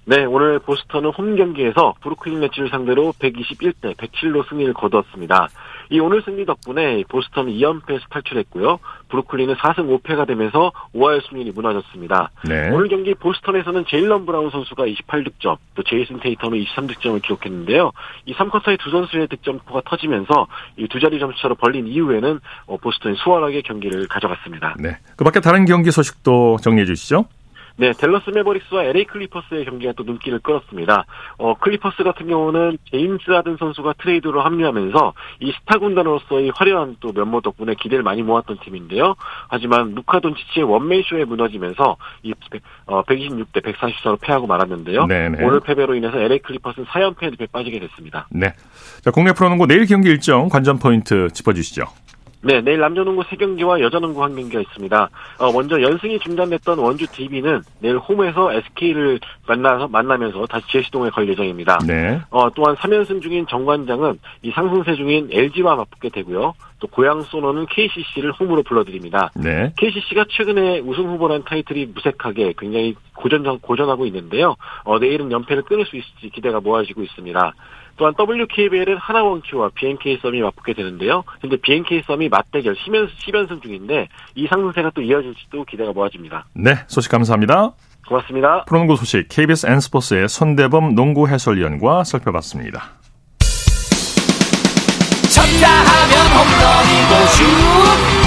네, 0.08 0.24
오늘 0.24 0.58
보스턴은 0.60 1.10
홈 1.10 1.36
경기에서 1.36 1.92
브루클린 2.00 2.40
매치를 2.40 2.70
상대로 2.70 3.12
121대 3.18 3.94
107로 3.94 4.48
승리를 4.48 4.72
거두었습니다. 4.72 5.48
이 5.90 6.00
오늘 6.00 6.20
승리 6.22 6.44
덕분에 6.44 7.04
보스턴은 7.08 7.52
2연패에서 7.52 8.02
탈출했고요. 8.10 8.78
브루클린은 9.08 9.54
4승 9.54 10.02
5패가 10.02 10.26
되면서 10.26 10.72
5할 10.94 11.22
순위이 11.28 11.50
무너졌습니다. 11.52 12.30
네. 12.46 12.68
오늘 12.70 12.88
경기 12.88 13.14
보스턴에서는 13.14 13.84
제일런 13.88 14.26
브라운 14.26 14.50
선수가 14.50 14.84
28득점, 14.84 15.56
또 15.74 15.82
제이슨 15.84 16.20
테이터는 16.20 16.58
23득점을 16.64 17.22
기록했는데요. 17.22 17.92
이 18.26 18.34
3쿼터에 18.34 18.78
두 18.78 18.90
선수의 18.90 19.28
득점포가 19.28 19.82
터지면서 19.86 20.46
이 20.76 20.88
두 20.88 21.00
자리 21.00 21.18
점수차로 21.20 21.54
벌린 21.54 21.86
이후에는 21.86 22.40
어, 22.66 22.76
보스턴이 22.78 23.16
수월하게 23.16 23.62
경기를 23.62 24.08
가져갔습니다. 24.08 24.74
네. 24.78 24.96
그 25.16 25.22
밖에 25.24 25.38
다른 25.40 25.64
경기 25.64 25.90
소식도 25.90 26.56
정리해 26.62 26.86
주시죠. 26.86 27.26
네, 27.78 27.92
댈러스 27.92 28.30
매버릭스와 28.30 28.84
LA 28.86 29.04
클리퍼스의 29.04 29.64
경기가 29.64 29.92
또 29.92 30.02
눈길을 30.02 30.40
끌었습니다. 30.40 31.04
어, 31.36 31.54
클리퍼스 31.54 32.02
같은 32.02 32.26
경우는 32.26 32.76
제임스 32.90 33.30
하든 33.30 33.56
선수가 33.56 33.94
트레이드로 34.02 34.40
합류하면서 34.40 35.14
이 35.38 35.52
스타 35.60 35.78
군단으로서의 35.78 36.50
화려한 36.56 36.96
또 36.98 37.12
면모 37.12 37.40
덕분에 37.40 37.74
기대를 37.74 38.02
많이 38.02 38.24
모았던 38.24 38.58
팀인데요. 38.64 39.14
하지만 39.48 39.94
루카 39.94 40.18
돈치치의 40.18 40.64
원맨쇼에 40.64 41.24
무너지면서 41.24 41.96
이 42.24 42.34
어, 42.86 43.02
126대 43.04 43.62
144로 43.62 44.20
패하고 44.20 44.48
말았는데요. 44.48 45.06
네네. 45.06 45.38
네. 45.38 45.44
오늘 45.44 45.60
패배로 45.60 45.94
인해서 45.94 46.18
LA 46.18 46.40
클리퍼스는 46.40 46.84
4연패에 46.88 47.52
빠지게 47.52 47.78
됐습니다. 47.78 48.26
네. 48.30 48.54
자, 49.02 49.12
국내 49.12 49.32
프로농구 49.32 49.68
내일 49.68 49.86
경기 49.86 50.08
일정 50.08 50.48
관전 50.48 50.80
포인트 50.80 51.28
짚어주시죠. 51.32 51.84
네, 52.40 52.60
내일 52.60 52.78
남자농구 52.78 53.22
3경기와 53.22 53.80
여자농구 53.80 54.20
1경기가 54.20 54.60
있습니다. 54.62 55.10
어, 55.38 55.52
먼저 55.52 55.80
연승이 55.82 56.18
중단됐던 56.20 56.78
원주 56.78 57.06
DB는 57.08 57.62
내일 57.80 57.98
홈에서 57.98 58.52
SK를 58.52 59.18
만나서 59.46 59.88
만나면서 59.88 60.46
다시 60.46 60.66
재시동에 60.70 61.10
걸 61.10 61.28
예정입니다. 61.28 61.78
네. 61.86 62.20
어, 62.30 62.48
또한 62.54 62.76
3연승 62.76 63.20
중인 63.22 63.46
정관장은 63.48 64.20
이 64.42 64.50
상승세 64.52 64.94
중인 64.94 65.30
LG와 65.32 65.74
맞붙게 65.76 66.10
되고요. 66.10 66.54
또 66.80 66.86
고향 66.86 67.22
소노는 67.22 67.66
KCC를 67.66 68.32
홈으로 68.32 68.62
불러드립니다. 68.62 69.30
네. 69.34 69.72
KCC가 69.76 70.26
최근에 70.28 70.78
우승 70.80 71.08
후보라는 71.08 71.44
타이틀이 71.44 71.86
무색하게 71.86 72.54
굉장히 72.56 72.94
고전 73.16 73.58
고전하고 73.58 74.06
있는데요. 74.06 74.54
어, 74.84 74.98
내일은 75.00 75.32
연패를 75.32 75.64
끊을 75.64 75.86
수 75.86 75.96
있을지 75.96 76.30
기대가 76.30 76.60
모아지고 76.60 77.02
있습니다. 77.02 77.54
또한 77.98 78.14
WKBL은 78.18 78.96
하나원큐와 78.96 79.70
BNK 79.74 80.20
썸이 80.22 80.40
맞붙게 80.40 80.72
되는데요. 80.72 81.24
현재 81.40 81.56
BNK 81.60 82.02
썸이 82.06 82.28
맞대결 82.28 82.74
10연승, 82.74 83.10
10연승 83.26 83.62
중인데 83.62 84.08
이 84.36 84.46
상승세가 84.46 84.92
또 84.94 85.02
이어질지도 85.02 85.64
기대가 85.64 85.92
모아집니다. 85.92 86.46
네, 86.54 86.76
소식 86.86 87.10
감사합니다. 87.10 87.72
고맙습니다. 88.06 88.64
프로농구 88.64 88.96
소식 88.96 89.28
KBS 89.28 89.66
N스포츠의 89.66 90.28
손대범 90.28 90.94
농구 90.94 91.28
해설위원과 91.28 92.04
살펴봤습니다. 92.04 92.92
쳤다 95.28 95.68
하면 95.68 96.26
홈런이고 96.34 97.26
슛 97.26 97.44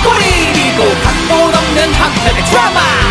골이고 0.06 0.80
각본 1.04 1.56
없는 1.56 1.94
한편의 1.94 2.44
드라마 2.46 3.11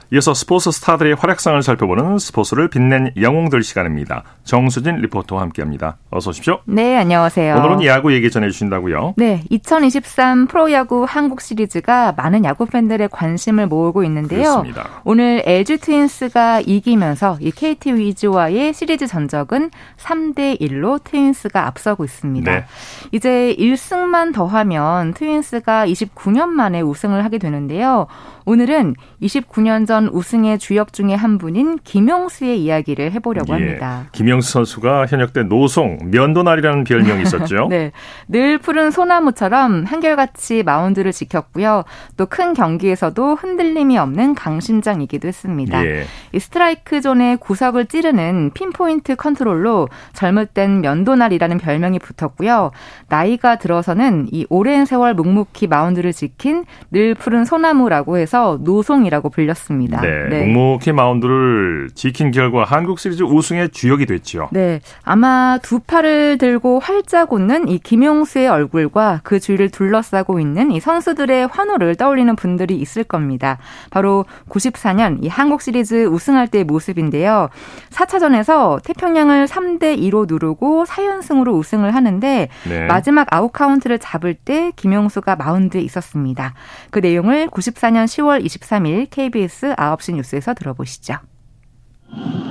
이어서 0.13 0.33
스포츠 0.33 0.71
스타들의 0.71 1.15
활약상을 1.15 1.63
살펴보는 1.63 2.19
스포츠를 2.19 2.67
빛낸 2.67 3.13
영웅들 3.15 3.63
시간입니다. 3.63 4.23
정수진 4.43 4.97
리포터와 4.97 5.41
함께합니다. 5.41 5.99
어서 6.09 6.31
오십시오. 6.31 6.59
네, 6.65 6.97
안녕하세요. 6.97 7.55
오늘은 7.55 7.85
야구 7.85 8.11
얘기 8.11 8.29
전해주신다고요? 8.29 9.13
네, 9.15 9.45
2023 9.49 10.47
프로야구 10.47 11.05
한국 11.07 11.39
시리즈가 11.39 12.11
많은 12.17 12.43
야구 12.43 12.65
팬들의 12.65 13.07
관심을 13.07 13.67
모으고 13.67 14.03
있는데요. 14.03 14.41
그렇습니다. 14.41 14.89
오늘 15.05 15.43
LG 15.45 15.77
트윈스가 15.77 16.59
이기면서 16.65 17.37
이 17.39 17.49
KT 17.49 17.93
위즈와의 17.93 18.73
시리즈 18.73 19.07
전적은 19.07 19.71
3대 19.97 20.59
1로 20.59 21.01
트윈스가 21.05 21.65
앞서고 21.67 22.03
있습니다. 22.03 22.51
네. 22.51 22.65
이제 23.13 23.55
1승만 23.57 24.33
더하면 24.33 25.13
트윈스가 25.13 25.87
29년 25.87 26.47
만에 26.49 26.81
우승을 26.81 27.23
하게 27.23 27.37
되는데요. 27.37 28.07
오늘은 28.45 28.95
29년 29.21 29.87
전 29.87 30.00
우승의 30.09 30.57
주역 30.59 30.93
중에 30.93 31.13
한 31.13 31.37
분인 31.37 31.77
김용수의 31.83 32.61
이야기를 32.63 33.11
해보려고 33.11 33.53
예, 33.53 33.65
합니다. 33.65 34.05
김용수 34.11 34.51
선수가 34.51 35.05
현역 35.05 35.33
때 35.33 35.43
노송, 35.43 35.99
면도날이라는 36.05 36.83
별명이 36.85 37.21
있었죠. 37.23 37.67
네. 37.69 37.91
늘 38.27 38.57
푸른 38.57 38.89
소나무처럼 38.91 39.85
한결같이 39.85 40.63
마운드를 40.63 41.11
지켰고요. 41.11 41.83
또 42.17 42.31
큰 42.31 42.53
경기에서도 42.53 43.35
흔들림이 43.35 43.97
없는 43.97 44.35
강심장이기도 44.35 45.27
했습니다. 45.27 45.85
예. 45.85 46.05
이 46.31 46.39
스트라이크 46.39 47.01
존의 47.01 47.37
구석을 47.37 47.87
찌르는 47.87 48.51
핀포인트 48.53 49.17
컨트롤로 49.17 49.89
젊을 50.13 50.45
땐 50.45 50.79
면도날이라는 50.79 51.57
별명이 51.57 51.99
붙었고요. 51.99 52.71
나이가 53.09 53.57
들어서는 53.57 54.29
이 54.31 54.45
오랜 54.49 54.85
세월 54.85 55.13
묵묵히 55.13 55.67
마운드를 55.67 56.13
지킨 56.13 56.63
늘 56.89 57.15
푸른 57.15 57.43
소나무라고 57.43 58.17
해서 58.17 58.57
노송이라고 58.61 59.29
불렸습니다. 59.29 59.90
네, 59.99 60.27
네. 60.29 60.45
묵묵히 60.45 60.91
마운드를 60.91 61.89
지킨 61.93 62.31
결과 62.31 62.63
한국 62.63 62.99
시리즈 62.99 63.23
우승의 63.23 63.69
주역이 63.69 64.05
됐죠. 64.05 64.49
네, 64.51 64.81
아마 65.03 65.59
두 65.61 65.79
팔을 65.79 66.37
들고 66.37 66.79
활짝 66.79 67.33
웃는 67.33 67.67
이 67.67 67.79
김용수의 67.79 68.47
얼굴과 68.47 69.21
그 69.23 69.39
주위를 69.39 69.69
둘러싸고 69.69 70.39
있는 70.39 70.71
이 70.71 70.79
선수들의 70.79 71.47
환호를 71.47 71.95
떠올리는 71.95 72.35
분들이 72.35 72.75
있을 72.75 73.03
겁니다. 73.03 73.57
바로 73.89 74.25
94년 74.49 75.23
이 75.23 75.27
한국 75.27 75.61
시리즈 75.61 76.05
우승할 76.05 76.47
때의 76.47 76.63
모습인데요. 76.63 77.49
4차전에서 77.91 78.81
태평양을 78.83 79.45
3대 79.45 79.99
2로 79.99 80.27
누르고 80.27 80.85
4연승으로 80.85 81.53
우승을 81.53 81.93
하는데 81.93 82.47
네. 82.67 82.85
마지막 82.87 83.27
아웃 83.31 83.51
카운트를 83.51 83.99
잡을 83.99 84.33
때 84.33 84.71
김용수가 84.75 85.35
마운드에 85.35 85.81
있었습니다. 85.81 86.53
그 86.89 86.99
내용을 86.99 87.47
94년 87.47 88.05
10월 88.05 88.31
10월 88.31 88.45
23일 88.45 89.07
KBS 89.09 89.73
9시 89.81 90.13
뉴스에서 90.15 90.53
들어보시죠. 90.53 91.15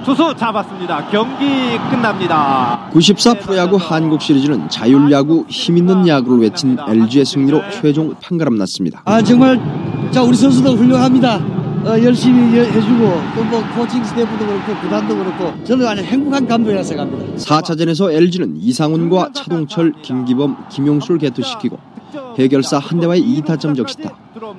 투수 0.05 0.35
잡았습니다. 0.37 1.09
경기 1.11 1.79
끝납니다. 1.91 2.89
94 2.93 3.35
프로야구 3.35 3.77
한국 3.77 4.23
시리즈는 4.23 4.69
자율야구 4.69 5.47
힘있는 5.49 6.09
야구를 6.09 6.41
외친 6.41 6.79
LG의 6.79 7.25
승리로 7.25 7.63
최종 7.71 8.15
판가름 8.21 8.57
났습니다. 8.57 9.03
아 9.05 9.23
정말 9.23 9.61
자 10.11 10.23
우리 10.23 10.37
선수들 10.37 10.73
훌륭합니다. 10.73 11.37
어, 11.85 11.99
열심히 12.03 12.59
해주고 12.59 13.05
또뭐 13.35 13.75
코칭 13.75 14.05
스태프도 14.05 14.47
그렇고 14.47 14.81
구단도 14.83 15.17
그렇고 15.17 15.65
저는 15.65 15.87
아주 15.87 16.03
행복한 16.03 16.47
감독이라 16.47 16.83
생각합니다. 16.83 17.37
4차전에서 17.37 18.13
LG는 18.13 18.57
이상훈과 18.59 19.31
차동철, 19.33 19.95
김기범, 20.03 20.69
김용수를 20.69 21.19
개투시키고 21.19 21.79
해결사 22.39 22.79
한 22.79 23.01
대와의 23.01 23.23
2타점 23.23 23.77
적시타, 23.77 24.11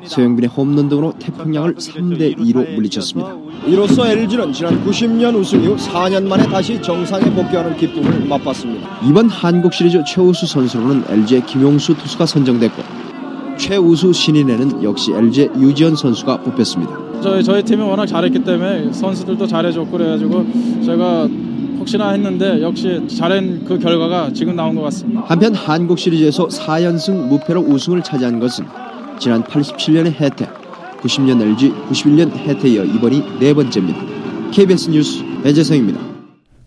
서영빈의 0.06 0.50
홈런 0.50 0.90
등으로 0.90 1.14
태평양을 1.20 1.76
3대 1.76 2.38
2로 2.38 2.76
물리쳤습니다. 2.76 3.36
이로써 3.68 4.08
LG는 4.08 4.54
지난 4.54 4.84
90년 4.86 5.36
우승 5.36 5.62
이후 5.64 5.76
4년 5.76 6.28
만에 6.28 6.44
다시 6.44 6.82
정상에 6.82 7.26
복귀하는 7.34 7.76
기쁨을 7.78 8.26
맛봤습니다. 8.28 9.00
이번 9.08 9.30
한국 9.30 9.74
시리즈 9.74 10.02
최우수 10.06 10.46
선수로는 10.48 11.04
LG의 11.08 11.46
김용수 11.46 11.96
투수가 11.98 12.26
선정됐고 12.26 12.82
최우수 13.58 14.12
신인에는 14.14 14.84
역시 14.84 15.12
LG의 15.14 15.52
유지현 15.60 15.96
선수가 15.96 16.42
뽑혔습니다. 16.42 16.98
저희 17.22 17.44
저희 17.44 17.62
팀이 17.62 17.84
워낙 17.84 18.08
잘했기 18.08 18.44
때문에 18.44 18.92
선수들도 18.92 19.46
잘해줬고 19.46 19.92
그래가지고 19.92 20.46
제가 20.84 21.28
혹시나 21.82 22.12
했는데 22.12 22.62
역시 22.62 23.02
잘한 23.08 23.66
그 23.66 23.80
결과가 23.80 24.32
지금 24.34 24.56
나온 24.56 24.76
것 24.76 24.82
같습니다. 24.84 25.24
한편 25.26 25.56
한국 25.56 25.98
시리즈에서 25.98 26.48
4연승 26.48 27.28
무패로 27.28 27.60
우승을 27.62 28.04
차지한 28.04 28.40
것은 28.40 28.66
지난 29.20 29.44
87년의 29.44 30.14
혜택 30.14 30.50
90년 31.02 31.42
LG, 31.42 31.74
91년 31.90 32.32
해태이어 32.36 32.86
이번이 32.86 33.40
네 33.40 33.54
번째입니다. 33.54 34.00
KBS 34.52 34.92
뉴스 34.92 35.24
배재성입니다. 35.44 36.11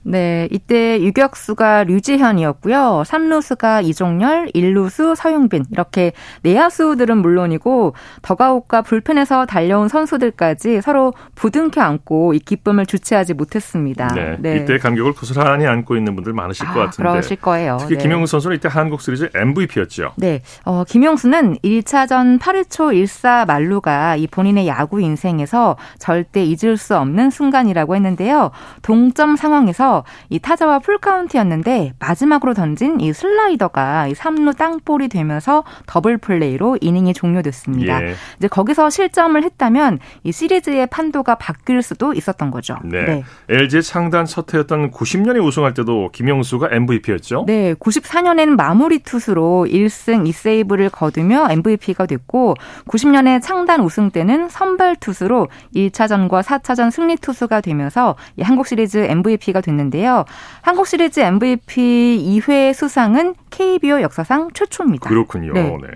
네, 0.04 0.48
이때 0.50 1.00
유격수가 1.00 1.84
류지현이었고요. 1.84 3.02
3루수가 3.06 3.84
이종열, 3.84 4.48
1루수 4.54 5.14
서용빈 5.16 5.64
이렇게 5.70 6.12
내야수들은 6.42 7.18
물론이고 7.18 7.94
더가웃과 8.22 8.82
불펜에서 8.82 9.46
달려온 9.46 9.88
선수들까지 9.88 10.82
서로 10.82 11.14
부둥켜 11.34 11.80
안고 11.80 12.34
이 12.34 12.38
기쁨을 12.38 12.84
주체하지 12.84 13.34
못했습니다. 13.34 14.08
네, 14.14 14.36
네. 14.38 14.56
이때 14.56 14.78
감격을 14.78 15.14
고스란히 15.14 15.66
안고 15.66 15.96
있는 15.96 16.14
분들 16.14 16.34
많으실 16.34 16.66
아, 16.66 16.72
것 16.74 16.80
같은데. 16.80 17.10
그러실 17.10 17.36
거예요. 17.36 17.78
특히 17.80 17.96
네. 17.96 18.02
김용수 18.02 18.32
선수는 18.32 18.56
이때 18.56 18.68
한국 18.70 19.00
시리즈 19.00 19.30
MVP였죠. 19.34 20.12
네, 20.16 20.42
어, 20.64 20.84
김용수는 20.86 21.56
1차전 21.64 22.38
8회 22.38 22.68
초 22.68 22.90
1사 22.90 23.46
만루가 23.46 24.16
이 24.16 24.26
본인의 24.26 24.68
야구 24.68 25.00
인생에서 25.00 25.76
절대 25.98 26.44
잊을 26.44 26.76
수 26.76 26.94
없는 26.96 27.30
순간이라고 27.30 27.96
했는데요. 27.96 28.50
동점 28.82 29.36
상황에서 29.36 29.93
이 30.30 30.38
타자와 30.38 30.80
풀카운트였는데 30.80 31.92
마지막으로 31.98 32.54
던진 32.54 33.00
이 33.00 33.12
슬라이더가 33.12 34.08
이 34.08 34.14
3루 34.14 34.56
땅볼이 34.56 35.08
되면서 35.08 35.62
더블 35.86 36.18
플레이로 36.18 36.78
이닝이 36.80 37.14
종료됐습니다. 37.14 38.02
예. 38.02 38.14
이제 38.38 38.48
거기서 38.48 38.90
실점을 38.90 39.40
했다면 39.42 39.98
이 40.24 40.32
시리즈의 40.32 40.86
판도가 40.88 41.36
바뀔 41.36 41.82
수도 41.82 42.12
있었던 42.12 42.50
거죠. 42.50 42.76
네. 42.84 43.04
네. 43.04 43.24
LG 43.48 43.82
창단 43.82 44.24
첫 44.24 44.52
해였던 44.52 44.90
90년에 44.90 45.44
우승할 45.44 45.74
때도 45.74 46.10
김영수가 46.12 46.68
MVP였죠. 46.72 47.44
네. 47.46 47.74
94년에는 47.74 48.56
마무리 48.56 48.98
투수로 49.00 49.66
1승 49.68 50.28
2세이브를 50.28 50.90
거두며 50.90 51.48
MVP가 51.50 52.06
됐고 52.06 52.54
90년에 52.86 53.42
창단 53.42 53.80
우승 53.80 54.10
때는 54.10 54.48
선발 54.48 54.96
투수로 54.96 55.48
1차전과 55.74 56.42
4차전 56.42 56.90
승리 56.90 57.16
투수가 57.16 57.60
되면서 57.60 58.16
한국 58.40 58.66
시리즈 58.66 58.98
MVP가 58.98 59.60
됐는데 59.60 59.83
있는데요. 59.84 60.24
한국 60.62 60.86
시리즈 60.86 61.20
MVP 61.20 62.40
2회 62.40 62.72
수상은 62.74 63.34
KBO 63.50 64.00
역사상 64.02 64.50
최초입니다. 64.52 65.08
그렇군요. 65.08 65.52
네. 65.52 65.62
네. 65.62 65.88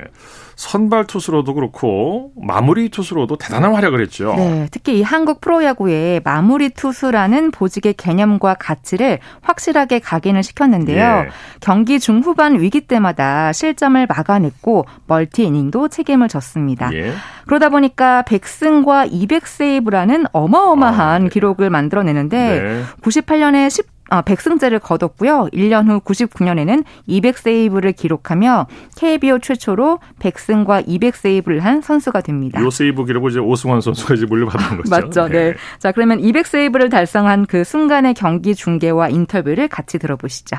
선발 0.58 1.06
투수로도 1.06 1.54
그렇고 1.54 2.32
마무리 2.36 2.88
투수로도 2.88 3.36
대단한 3.36 3.76
활약을 3.76 4.02
했죠. 4.02 4.34
네, 4.36 4.66
특히 4.72 4.98
이 4.98 5.02
한국 5.02 5.40
프로야구의 5.40 6.22
마무리 6.24 6.70
투수라는 6.70 7.52
보직의 7.52 7.94
개념과 7.94 8.54
가치를 8.54 9.20
확실하게 9.40 10.00
각인을 10.00 10.42
시켰는데요. 10.42 11.26
예. 11.26 11.28
경기 11.60 12.00
중후반 12.00 12.58
위기 12.58 12.80
때마다 12.80 13.52
실점을 13.52 14.04
막아냈고 14.08 14.84
멀티 15.06 15.44
이닝도 15.44 15.86
책임을 15.88 16.26
졌습니다. 16.26 16.92
예. 16.92 17.12
그러다 17.46 17.68
보니까 17.68 18.24
100승과 18.26 19.12
200세이브라는 19.12 20.26
어마어마한 20.32 21.00
아, 21.00 21.18
네. 21.20 21.28
기록을 21.28 21.70
만들어내는데 21.70 22.36
네. 22.60 22.82
98년에 23.02 23.70
10 23.70 23.97
어, 24.10 24.22
100승제를 24.22 24.80
거뒀고요. 24.80 25.48
1년 25.52 25.88
후 25.88 26.00
99년에는 26.00 26.84
200세이브를 27.08 27.94
기록하며 27.94 28.66
KBO 28.96 29.38
최초로 29.38 29.98
100승과 30.20 30.86
200세이브를 30.86 31.60
한 31.60 31.80
선수가 31.82 32.20
됩니다. 32.22 32.60
이 32.60 32.70
세이브 32.70 33.04
기록을 33.04 33.30
이제 33.30 33.38
오승환 33.40 33.80
선수가 33.80 34.14
이제 34.14 34.26
물려받은 34.26 34.78
거죠. 34.82 34.90
맞죠. 34.90 35.28
네. 35.28 35.50
네. 35.50 35.54
자, 35.78 35.92
그러면 35.92 36.20
200세이브를 36.20 36.90
달성한 36.90 37.46
그 37.46 37.64
순간의 37.64 38.14
경기 38.14 38.54
중계와 38.54 39.08
인터뷰를 39.10 39.68
같이 39.68 39.98
들어보시죠. 39.98 40.56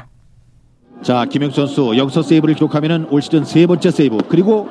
자, 1.02 1.26
김용수 1.26 1.52
선수 1.52 1.96
여기서 1.96 2.22
세이브를 2.22 2.56
기록하면은 2.56 3.08
올 3.10 3.22
시즌 3.22 3.46
세 3.46 3.66
번째 3.66 3.90
세이브 3.90 4.18
그리고 4.28 4.68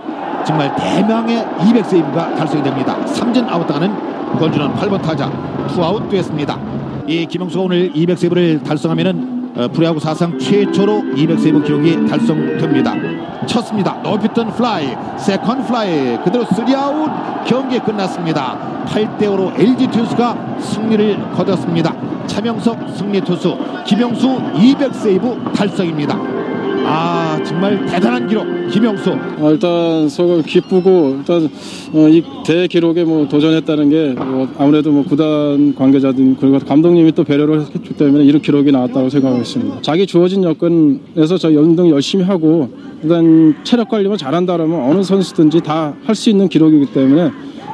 정말 0.46 0.74
대망의 0.76 1.42
200세이브가 1.42 2.36
달성이 2.36 2.62
됩니다. 2.62 2.96
삼진 3.06 3.48
아웃 3.48 3.66
당하는 3.66 3.94
권준환 4.38 4.74
8번 4.76 5.02
타자 5.02 5.30
투아웃 5.68 6.08
됐습니다. 6.10 6.77
이 7.08 7.24
김용수가 7.24 7.64
오늘 7.64 7.90
200세이브를 7.94 8.62
달성하면은 8.62 9.52
어, 9.56 9.68
프로야구 9.68 9.98
사상 9.98 10.38
최초로 10.38 11.14
200세이브 11.16 11.64
기록이 11.64 12.06
달성됩니다. 12.06 13.46
쳤습니다. 13.46 13.94
높이 14.02 14.28
뜬 14.34 14.48
플라이, 14.50 14.94
세컨 15.18 15.64
플라이, 15.64 16.22
그대로 16.22 16.44
3아웃 16.44 17.46
경기 17.46 17.78
끝났습니다. 17.78 18.84
8대5로 18.84 19.58
LG 19.58 19.86
트윈스가 19.86 20.58
승리를 20.60 21.32
거뒀습니다. 21.32 22.26
차명석 22.26 22.90
승리 22.94 23.22
투수, 23.22 23.56
김영수 23.86 24.28
200세이브 24.52 25.54
달성입니다. 25.54 26.37
아 26.84 27.38
정말 27.44 27.84
대단한 27.86 28.26
기록 28.26 28.46
김영수. 28.70 29.10
아, 29.12 29.50
일단 29.50 30.08
속을 30.08 30.42
기쁘고 30.42 31.16
일단 31.18 31.48
어, 31.92 32.08
이 32.08 32.22
대기록에 32.46 33.04
뭐 33.04 33.26
도전했다는 33.28 33.90
게 33.90 34.14
뭐 34.18 34.48
아무래도 34.58 34.90
뭐 34.90 35.04
구단 35.04 35.74
관계자들 35.74 36.36
그리고 36.40 36.58
감독님이 36.58 37.12
또 37.12 37.24
배려를 37.24 37.60
했기 37.74 37.94
때문에 37.94 38.24
이런 38.24 38.40
기록이 38.42 38.72
나왔다고 38.72 39.08
생각하고 39.08 39.40
있습니다. 39.42 39.78
자기 39.82 40.06
주어진 40.06 40.42
여건에서 40.44 41.38
저 41.38 41.48
운동 41.48 41.88
열심히 41.90 42.24
하고 42.24 42.68
일단 43.02 43.54
체력 43.64 43.88
관리만 43.88 44.16
잘한다라면 44.18 44.90
어느 44.90 45.02
선수든지 45.02 45.60
다 45.60 45.94
할 46.04 46.14
수 46.14 46.30
있는 46.30 46.48
기록이기 46.48 46.86
때문에 46.92 47.30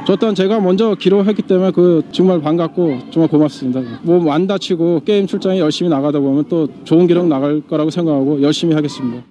저 0.07 0.17
또한 0.17 0.35
제가 0.35 0.61
먼저 0.61 0.95
기록했기 0.95 1.43
때문에 1.43 1.71
그 1.71 2.03
정말 2.13 2.41
반갑고 2.43 3.11
정말 3.11 3.29
고맙습니다. 3.29 3.81
뭐안 4.03 4.47
다치고 4.47 5.03
게임 5.05 5.27
출장에 5.27 5.59
열심히 5.59 5.89
나가다 5.89 6.21
보면 6.21 6.45
또 6.49 6.69
좋은 6.85 7.07
기록 7.07 7.27
나갈 7.27 7.63
거라고 7.63 7.89
생각하고 7.91 8.43
열심히 8.43 8.75
하겠습니다. 8.75 9.25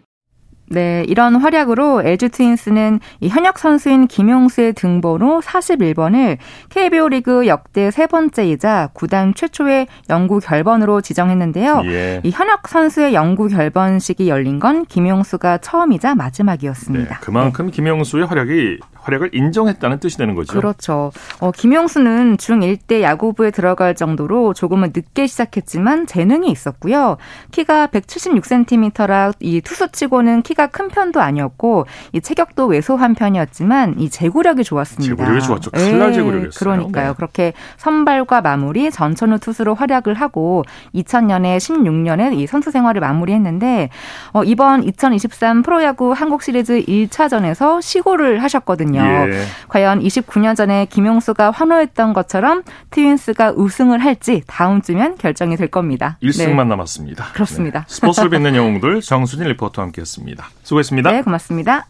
네, 0.69 1.03
이런 1.07 1.35
활약으로 1.35 2.01
LG 2.03 2.29
트윈스는 2.29 2.99
이 3.19 3.27
현역 3.27 3.59
선수인 3.59 4.07
김용수의 4.07 4.73
등번호 4.73 5.39
41번을 5.41 6.37
KBO 6.69 7.09
리그 7.09 7.45
역대 7.45 7.91
세 7.91 8.07
번째이자 8.07 8.89
구단 8.93 9.35
최초의 9.35 9.87
영구 10.09 10.39
결번으로 10.39 11.01
지정했는데요. 11.01 11.83
예. 11.85 12.21
이 12.23 12.31
현역 12.31 12.67
선수의 12.67 13.13
영구 13.13 13.49
결번식이 13.49 14.27
열린 14.27 14.59
건 14.59 14.85
김용수가 14.85 15.59
처음이자 15.59 16.15
마지막이었습니다. 16.15 17.13
네, 17.13 17.19
그만큼 17.21 17.67
네. 17.67 17.71
김용수의 17.71 18.25
활약이 18.25 18.79
활약을 19.03 19.31
인정했다는 19.33 19.99
뜻이 19.99 20.17
되는 20.17 20.33
거죠. 20.35 20.53
그렇죠. 20.53 21.11
어, 21.39 21.51
김용수는 21.51 22.37
중1 22.37 22.79
때 22.87 23.01
야구부에 23.03 23.51
들어갈 23.51 23.95
정도로 23.95 24.53
조금은 24.53 24.91
늦게 24.95 25.27
시작했지만 25.27 26.07
재능이 26.07 26.49
있었고요. 26.49 27.17
키가 27.51 27.87
176cm라 27.87 29.33
이 29.39 29.61
투수치고는 29.61 30.41
키가 30.41 30.67
큰 30.67 30.87
편도 30.87 31.21
아니었고 31.21 31.85
이 32.13 32.21
체격도 32.21 32.67
왜소한 32.67 33.13
편이었지만 33.13 33.99
이 33.99 34.09
제구력이 34.09 34.63
좋았습니다. 34.63 35.15
제구력이 35.15 35.45
좋았죠. 35.45 35.71
칼날 35.71 36.09
네, 36.09 36.13
제구력이었어요. 36.13 36.59
그러니까요. 36.59 37.07
네. 37.09 37.13
그렇게 37.15 37.53
선발과 37.77 38.41
마무리 38.41 38.89
전천후 38.89 39.39
투수로 39.39 39.75
활약을 39.75 40.13
하고 40.13 40.63
2000년에 40.95 41.57
16년에 41.57 42.37
이 42.37 42.47
선수 42.47 42.71
생활을 42.71 43.01
마무리했는데 43.01 43.89
어, 44.31 44.43
이번 44.43 44.83
2023 44.83 45.61
프로야구 45.63 46.13
한국 46.13 46.41
시리즈 46.43 46.81
1차전에서 46.85 47.81
시고를 47.81 48.41
하셨거든요. 48.43 48.92
있거든요. 48.93 49.33
예. 49.33 49.45
과연 49.67 49.99
29년 50.01 50.55
전에 50.55 50.85
김용수가 50.85 51.51
환호했던 51.51 52.13
것처럼 52.13 52.63
트윈스가 52.91 53.53
우승을 53.55 53.99
할지 53.99 54.43
다음 54.47 54.81
주면 54.81 55.17
결정이 55.17 55.57
될 55.57 55.67
겁니다. 55.67 56.17
1승만 56.23 56.57
네. 56.57 56.63
남았습니다. 56.65 57.25
그렇습니다. 57.33 57.79
네. 57.81 57.85
스포츠를 57.87 58.29
빚는 58.29 58.55
영웅들 58.55 59.01
정수진 59.01 59.47
리포터와 59.47 59.87
함께했습니다. 59.87 60.45
수고했습니다. 60.63 61.11
네, 61.11 61.21
고맙습니다. 61.21 61.87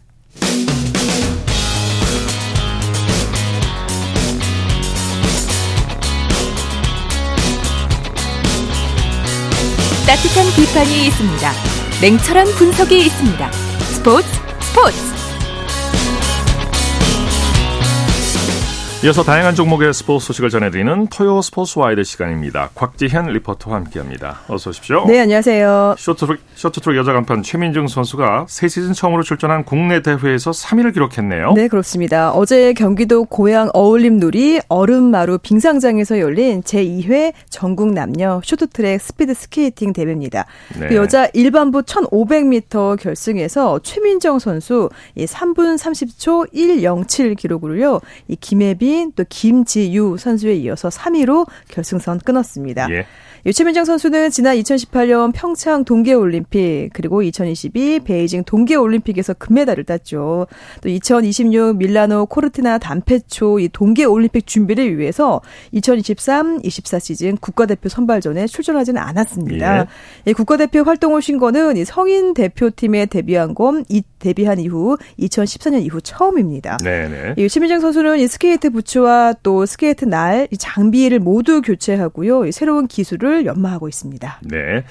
따뜻한 10.06 10.44
비판이 10.54 11.06
있습니다. 11.06 11.50
냉철한 12.02 12.46
분석이 12.58 13.06
있습니다. 13.06 13.50
스포츠 13.52 14.28
스포츠 14.60 15.13
이어서 19.04 19.22
다양한 19.22 19.54
종목의 19.54 19.92
스포츠 19.92 20.28
소식을 20.28 20.48
전해드리는 20.48 21.08
토요 21.08 21.42
스포츠 21.42 21.78
와이드 21.78 22.04
시간입니다. 22.04 22.70
곽지현 22.74 23.26
리포터와 23.26 23.76
함께합니다. 23.76 24.40
어서 24.48 24.70
오십시오. 24.70 25.04
네, 25.06 25.20
안녕하세요. 25.20 25.96
쇼트트랙, 25.98 26.40
쇼트트랙 26.54 26.96
여자 26.96 27.12
간판 27.12 27.42
최민정 27.42 27.86
선수가 27.86 28.46
새 28.48 28.66
시즌 28.66 28.94
처음으로 28.94 29.22
출전한 29.22 29.64
국내 29.66 30.00
대회에서 30.00 30.52
3위를 30.52 30.94
기록했네요. 30.94 31.52
네, 31.52 31.68
그렇습니다. 31.68 32.32
어제 32.32 32.72
경기도 32.72 33.26
고양 33.26 33.68
어울림누리 33.74 34.60
얼음마루 34.68 35.36
빙상장에서 35.36 36.18
열린 36.18 36.62
제2회 36.62 37.34
전국 37.50 37.92
남녀 37.92 38.40
쇼트트랙 38.42 39.02
스피드 39.02 39.34
스케이팅 39.34 39.92
대회입니다. 39.92 40.46
네. 40.80 40.86
그 40.86 40.94
여자 40.94 41.28
일반부 41.34 41.82
1500m 41.82 42.98
결승에서 42.98 43.80
최민정 43.82 44.38
선수 44.38 44.88
3분 45.14 45.76
30초 45.76 46.54
107 46.54 47.34
기록으로요. 47.34 48.00
이 48.28 48.36
김혜비 48.36 48.93
김유민 48.94 49.12
또 49.16 49.24
김지유 49.28 50.16
선수에 50.18 50.54
이어서 50.54 50.88
3위로 50.88 51.46
결승선 51.68 52.20
끊었습니다. 52.20 52.88
예. 52.90 53.06
유치민정 53.46 53.84
선수는 53.84 54.30
지난 54.30 54.56
2018년 54.56 55.32
평창 55.34 55.84
동계올림픽 55.84 56.92
그리고 56.94 57.22
2022 57.22 58.00
베이징 58.00 58.44
동계올림픽에서 58.44 59.34
금메달을 59.34 59.84
땄죠. 59.84 60.46
또 60.80 60.88
2026 60.88 61.76
밀라노 61.76 62.26
코르티나 62.26 62.78
단페초 62.78 63.60
이 63.60 63.68
동계올림픽 63.68 64.46
준비를 64.46 64.96
위해서 64.96 65.42
2023, 65.72 66.60
24 66.62 66.98
시즌 67.00 67.36
국가대표 67.36 67.90
선발전에 67.90 68.46
출전하지는 68.46 69.02
않았습니다. 69.02 69.80
예. 69.80 69.86
이 70.24 70.32
국가대표 70.32 70.82
활동을 70.84 71.20
쉰 71.20 71.38
거는 71.38 71.76
이 71.76 71.84
성인 71.84 72.32
대표팀에 72.32 73.06
데뷔한 73.06 73.54
건 73.54 73.84
이 73.90 74.02
데뷔한 74.18 74.58
이후 74.58 74.96
2014년 75.18 75.82
이후 75.84 76.00
처음입니다. 76.00 76.78
네네. 76.78 77.34
이 77.36 77.48
최민정 77.48 77.80
선수는 77.80 78.18
이 78.18 78.26
스케이트 78.26 78.70
부츠와 78.74 79.34
또 79.42 79.64
스케이트 79.66 80.04
날 80.04 80.48
장비를 80.58 81.20
모두 81.20 81.62
교체하고요. 81.62 82.50
새로운 82.50 82.86
기술을 82.86 83.46
연마하고 83.46 83.88
있습니다. 83.88 84.40
네. 84.42 84.84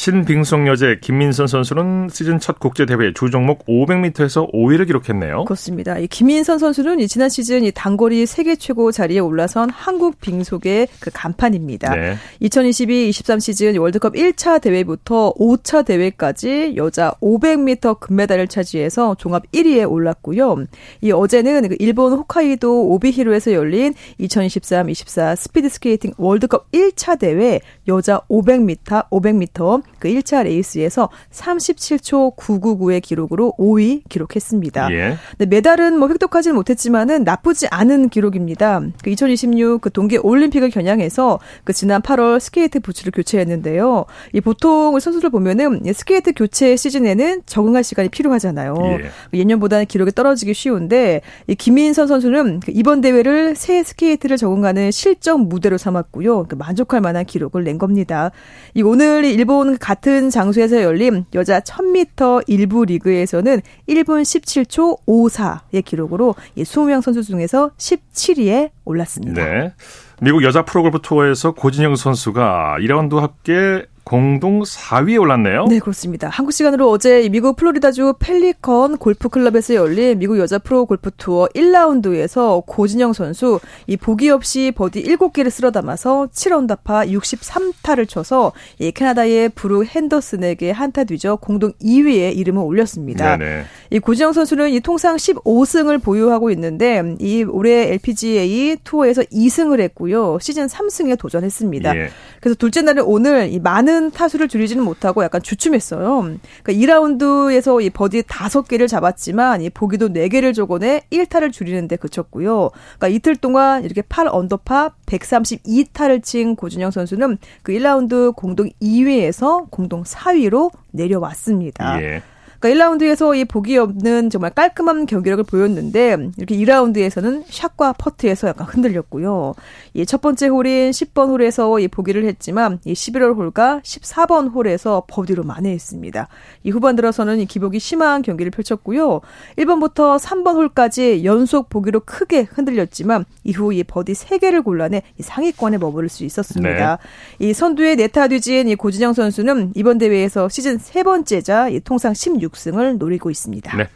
신빙속 0.00 0.66
여제 0.66 0.96
김민선 1.02 1.46
선수는 1.46 2.08
시즌 2.10 2.40
첫 2.40 2.58
국제 2.58 2.86
대회 2.86 3.12
주 3.12 3.28
종목 3.28 3.66
500m에서 3.66 4.50
5위를 4.50 4.86
기록했네요. 4.86 5.44
그렇습니다. 5.44 5.98
이 5.98 6.06
김민선 6.06 6.58
선수는 6.58 7.06
지난 7.06 7.28
시즌 7.28 7.64
이 7.64 7.70
단거리 7.70 8.24
세계 8.24 8.56
최고 8.56 8.92
자리에 8.92 9.18
올라선 9.18 9.68
한국 9.68 10.18
빙속의 10.22 10.88
그 11.00 11.10
간판입니다. 11.12 11.94
네. 11.94 12.16
2022-23 12.40 13.40
시즌 13.40 13.76
월드컵 13.76 14.14
1차 14.14 14.62
대회부터 14.62 15.34
5차 15.34 15.84
대회까지 15.84 16.76
여자 16.76 17.12
500m 17.20 18.00
금메달을 18.00 18.48
차지해서 18.48 19.16
종합 19.16 19.52
1위에 19.52 19.86
올랐고요. 19.86 20.64
이 21.02 21.12
어제는 21.12 21.68
그 21.68 21.76
일본 21.78 22.14
홋카이도 22.14 22.88
오비히로에서 22.88 23.52
열린 23.52 23.92
2023-24 24.18 25.36
스피드 25.36 25.68
스케이팅 25.68 26.12
월드컵 26.16 26.72
1차 26.72 27.18
대회 27.18 27.60
여자 27.86 28.20
500m, 28.30 29.10
500m 29.10 29.89
그 29.98 30.08
1차 30.08 30.44
레이스에서 30.44 31.08
37초 31.30 32.36
999의 32.36 33.02
기록으로 33.02 33.52
5위 33.58 34.02
기록했습니다. 34.08 34.92
예. 34.92 35.16
네, 35.38 35.46
메달은 35.46 35.98
뭐 35.98 36.08
획득하지는 36.08 36.54
못했지만은 36.54 37.24
나쁘지 37.24 37.68
않은 37.70 38.08
기록입니다. 38.08 38.80
그 39.02 39.10
2026 39.10 39.80
그 39.80 39.90
동계 39.90 40.18
올림픽을 40.18 40.70
겨냥해서 40.70 41.38
그 41.64 41.72
지난 41.72 42.02
8월 42.02 42.40
스케이트 42.40 42.80
부츠를 42.80 43.12
교체했는데요. 43.12 44.04
이 44.32 44.40
보통 44.40 44.98
선수들 44.98 45.30
보면은 45.30 45.82
스케이트 45.94 46.32
교체 46.32 46.76
시즌에는 46.76 47.42
적응할 47.46 47.84
시간이 47.84 48.08
필요하잖아요. 48.08 48.74
예. 49.02 49.38
예년보다는 49.38 49.86
기록이 49.86 50.12
떨어지기 50.12 50.54
쉬운데 50.54 51.20
이 51.46 51.54
김민선 51.54 52.06
선수는 52.06 52.60
그 52.60 52.72
이번 52.74 53.00
대회를 53.00 53.54
새 53.56 53.82
스케이트를 53.82 54.36
적응하는 54.36 54.90
실전 54.90 55.40
무대로 55.40 55.78
삼았고요. 55.78 56.46
그 56.48 56.54
만족할 56.54 57.00
만한 57.00 57.24
기록을 57.24 57.64
낸 57.64 57.78
겁니다. 57.78 58.30
이 58.74 58.82
오늘 58.82 59.24
일본 59.24 59.69
같은 59.78 60.30
장소에서 60.30 60.82
열린 60.82 61.24
여자 61.34 61.60
1000m 61.60 62.44
1부 62.46 62.84
리그에서는 62.84 63.60
1분 63.88 64.22
17초 64.22 65.06
54의 65.06 65.84
기록으로 65.84 66.34
20명 66.56 67.02
선수 67.02 67.22
중에서 67.22 67.70
17위에 67.76 68.70
올랐습니다. 68.84 69.44
네. 69.44 69.74
미국 70.22 70.42
여자 70.42 70.64
프로골프 70.64 70.98
투어에서 71.02 71.52
고진영 71.52 71.96
선수가 71.96 72.76
2라운드 72.80 73.16
합계 73.16 73.86
공동 74.10 74.62
4위에 74.62 75.20
올랐네요. 75.20 75.66
네, 75.66 75.78
그렇습니다. 75.78 76.28
한국 76.28 76.50
시간으로 76.50 76.90
어제 76.90 77.28
미국 77.28 77.54
플로리다주 77.54 78.14
펠리컨 78.18 78.96
골프 78.96 79.28
클럽에서 79.28 79.76
열린 79.76 80.18
미국 80.18 80.40
여자 80.40 80.58
프로 80.58 80.84
골프 80.84 81.12
투어 81.16 81.46
1라운드에서 81.54 82.66
고진영 82.66 83.12
선수 83.12 83.60
이 83.86 83.96
보기 83.96 84.28
없이 84.30 84.72
버디 84.74 85.04
7개를 85.04 85.50
쓸어 85.50 85.70
담아서 85.70 86.26
7언더파 86.32 87.08
63타를 87.08 88.08
쳐서 88.08 88.50
이 88.80 88.90
캐나다의 88.90 89.50
브룩 89.50 89.84
헨더슨에게 89.84 90.72
한타 90.72 91.04
뒤져 91.04 91.36
공동 91.36 91.70
2위에 91.74 92.36
이름을 92.36 92.64
올렸습니다. 92.64 93.36
네네. 93.36 93.62
이 93.90 94.00
고진영 94.00 94.32
선수는 94.32 94.70
이 94.70 94.80
통산 94.80 95.14
15승을 95.14 96.02
보유하고 96.02 96.50
있는데 96.50 97.14
이 97.20 97.44
올해 97.44 97.92
LPGA 97.92 98.78
투어에서 98.82 99.22
2승을 99.22 99.78
했고요. 99.78 100.38
시즌 100.40 100.66
3승에 100.66 101.16
도전했습니다. 101.16 101.96
예. 101.96 102.08
그래서 102.40 102.56
둘째 102.56 102.82
날에 102.82 103.02
오늘 103.02 103.52
이 103.52 103.60
많은 103.60 103.99
타수를 104.08 104.48
줄이지는 104.48 104.82
못하고 104.82 105.22
약간 105.22 105.42
주춤했어요. 105.42 106.38
그러니까 106.62 106.72
2라운드에서 106.72 107.82
이 107.82 107.90
버디 107.90 108.22
5개를 108.22 108.88
잡았지만 108.88 109.60
이 109.60 109.68
보기도 109.68 110.08
4개를 110.08 110.54
적어내 110.54 111.02
1타를 111.10 111.52
줄이는데 111.52 111.96
그쳤고요. 111.96 112.70
그러니까 112.70 113.08
이틀 113.08 113.36
동안 113.36 113.84
이렇게 113.84 114.00
8 114.00 114.28
언더파 114.30 114.92
132타를 115.06 116.22
친 116.22 116.56
고진영 116.56 116.92
선수는 116.92 117.38
그 117.62 117.72
1라운드 117.72 118.34
공동 118.34 118.70
2위에서 118.80 119.70
공동 119.70 120.04
4위로 120.04 120.70
내려왔습니다. 120.92 122.02
예. 122.02 122.22
그러니까 122.60 122.68
1라운드에서 122.68 123.36
이 123.36 123.46
보기 123.46 123.78
없는 123.78 124.28
정말 124.28 124.50
깔끔한 124.50 125.06
경기력을 125.06 125.44
보였는데 125.44 126.30
이렇게 126.36 126.56
2라운드에서는 126.56 127.44
샷과 127.48 127.94
퍼트에서 127.94 128.48
약간 128.48 128.66
흔들렸고요. 128.66 129.54
이 129.94 130.04
첫 130.10 130.20
번째 130.20 130.48
홀인 130.48 130.90
10번 130.90 131.28
홀에서 131.28 131.78
이 131.78 131.86
보기를 131.86 132.24
했지만 132.24 132.80
이 132.84 132.94
11번 132.94 133.36
홀과 133.36 133.80
14번 133.84 134.52
홀에서 134.52 135.04
버디로 135.06 135.44
만회했습니다. 135.44 136.26
이 136.64 136.70
후반 136.70 136.96
들어서는 136.96 137.38
이 137.38 137.46
기복이 137.46 137.78
심한 137.78 138.22
경기를 138.22 138.50
펼쳤고요. 138.50 139.20
1번부터 139.56 140.18
3번 140.18 140.56
홀까지 140.56 141.24
연속 141.24 141.68
보기로 141.68 142.00
크게 142.00 142.40
흔들렸지만 142.50 143.24
이후 143.44 143.72
이 143.72 143.84
버디 143.84 144.14
3개를 144.14 144.64
골라내 144.64 145.02
이 145.16 145.22
상위권에 145.22 145.78
머무를 145.78 146.08
수 146.08 146.24
있었습니다. 146.24 146.98
네. 147.38 147.46
이 147.46 147.54
선두의 147.54 147.94
네 147.94 148.10
타 148.10 148.26
뒤진 148.26 148.68
이 148.68 148.74
고진영 148.74 149.12
선수는 149.12 149.74
이번 149.76 149.98
대회에서 149.98 150.48
시즌 150.48 150.78
세 150.78 151.04
번째이자 151.04 151.68
이 151.68 151.78
통산 151.78 152.14
16 152.14 152.49
6승을 152.50 152.98
노리고 152.98 153.30
있습니다. 153.30 153.76
네. 153.76 153.88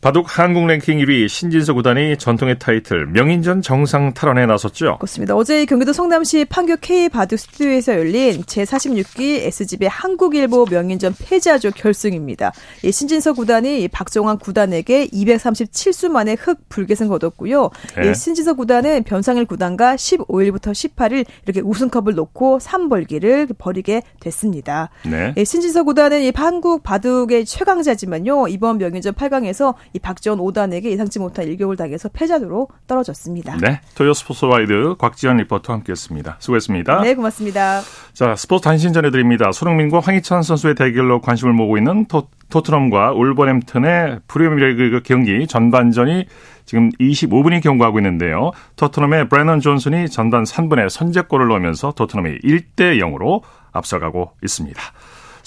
바둑 0.00 0.38
한국 0.38 0.64
랭킹 0.68 0.98
1위 0.98 1.28
신진서 1.28 1.74
9단이 1.74 2.18
전통의 2.18 2.60
타이틀 2.60 3.06
명인전 3.06 3.62
정상 3.62 4.14
탈환에 4.14 4.46
나섰죠. 4.46 4.98
그렇습니다. 4.98 5.34
어제 5.34 5.64
경기도 5.64 5.92
성남시 5.92 6.44
판교 6.44 6.76
K 6.76 7.08
바둑 7.08 7.36
스튜디오에서 7.36 7.94
열린 7.94 8.42
제46기 8.42 9.40
S집의 9.46 9.88
한국일보 9.88 10.66
명인전 10.70 11.16
패자조 11.18 11.72
결승입니다. 11.72 12.52
이 12.84 12.92
신진서 12.92 13.32
구단이 13.32 13.88
박정환 13.88 14.38
구단에게 14.38 15.08
237수 15.08 16.10
만에 16.10 16.36
흑 16.38 16.68
불계승 16.68 17.08
거뒀고요. 17.08 17.70
네. 17.96 18.10
이 18.10 18.14
신진서 18.14 18.54
구단은 18.54 19.02
변상일 19.02 19.46
구단과 19.46 19.96
15일부터 19.96 20.70
18일 20.70 21.26
이렇게 21.44 21.60
우승컵을 21.60 22.14
놓고 22.14 22.58
3벌기를 22.58 23.52
벌이게 23.58 24.02
됐습니다. 24.20 24.90
네. 25.04 25.34
이 25.36 25.44
신진서 25.44 25.82
구단은 25.82 26.22
이 26.22 26.30
한국 26.36 26.84
바둑의 26.84 27.46
최강자지만요. 27.46 28.46
이번 28.46 28.78
명인전 28.78 29.14
8강에서 29.14 29.74
이 29.92 29.98
박지원 29.98 30.38
5단에게 30.38 30.84
예상치 30.84 31.18
못한 31.18 31.46
일격을 31.46 31.76
당해서 31.76 32.08
패자로 32.08 32.68
떨어졌습니다. 32.86 33.56
네, 33.56 33.80
토요 33.94 34.12
스포츠 34.12 34.44
와이드 34.44 34.96
곽지원 34.98 35.38
리포터 35.38 35.72
함께했습니다. 35.72 36.36
수고했습니다. 36.38 37.00
네, 37.02 37.14
고맙습니다. 37.14 37.80
자, 38.12 38.34
스포츠 38.36 38.64
단신 38.64 38.92
전해드립니다. 38.92 39.52
손흥민과 39.52 40.00
황희찬 40.00 40.42
선수의 40.42 40.74
대결로 40.74 41.20
관심을 41.20 41.52
모으고 41.52 41.78
있는 41.78 42.06
토, 42.06 42.28
토트넘과 42.50 43.12
울버햄튼의 43.12 44.20
프리미어리그 44.26 45.02
경기 45.04 45.46
전반전이 45.46 46.26
지금 46.64 46.90
25분이 47.00 47.62
경과하고 47.62 47.98
있는데요. 47.98 48.50
토트넘의 48.76 49.28
브래넌 49.28 49.60
존슨이 49.60 50.10
전반 50.10 50.44
3분에 50.44 50.88
선제골을 50.90 51.48
넣으면서 51.48 51.92
토트넘이 51.92 52.40
1대 52.44 52.98
0으로 52.98 53.42
앞서가고 53.72 54.32
있습니다. 54.42 54.80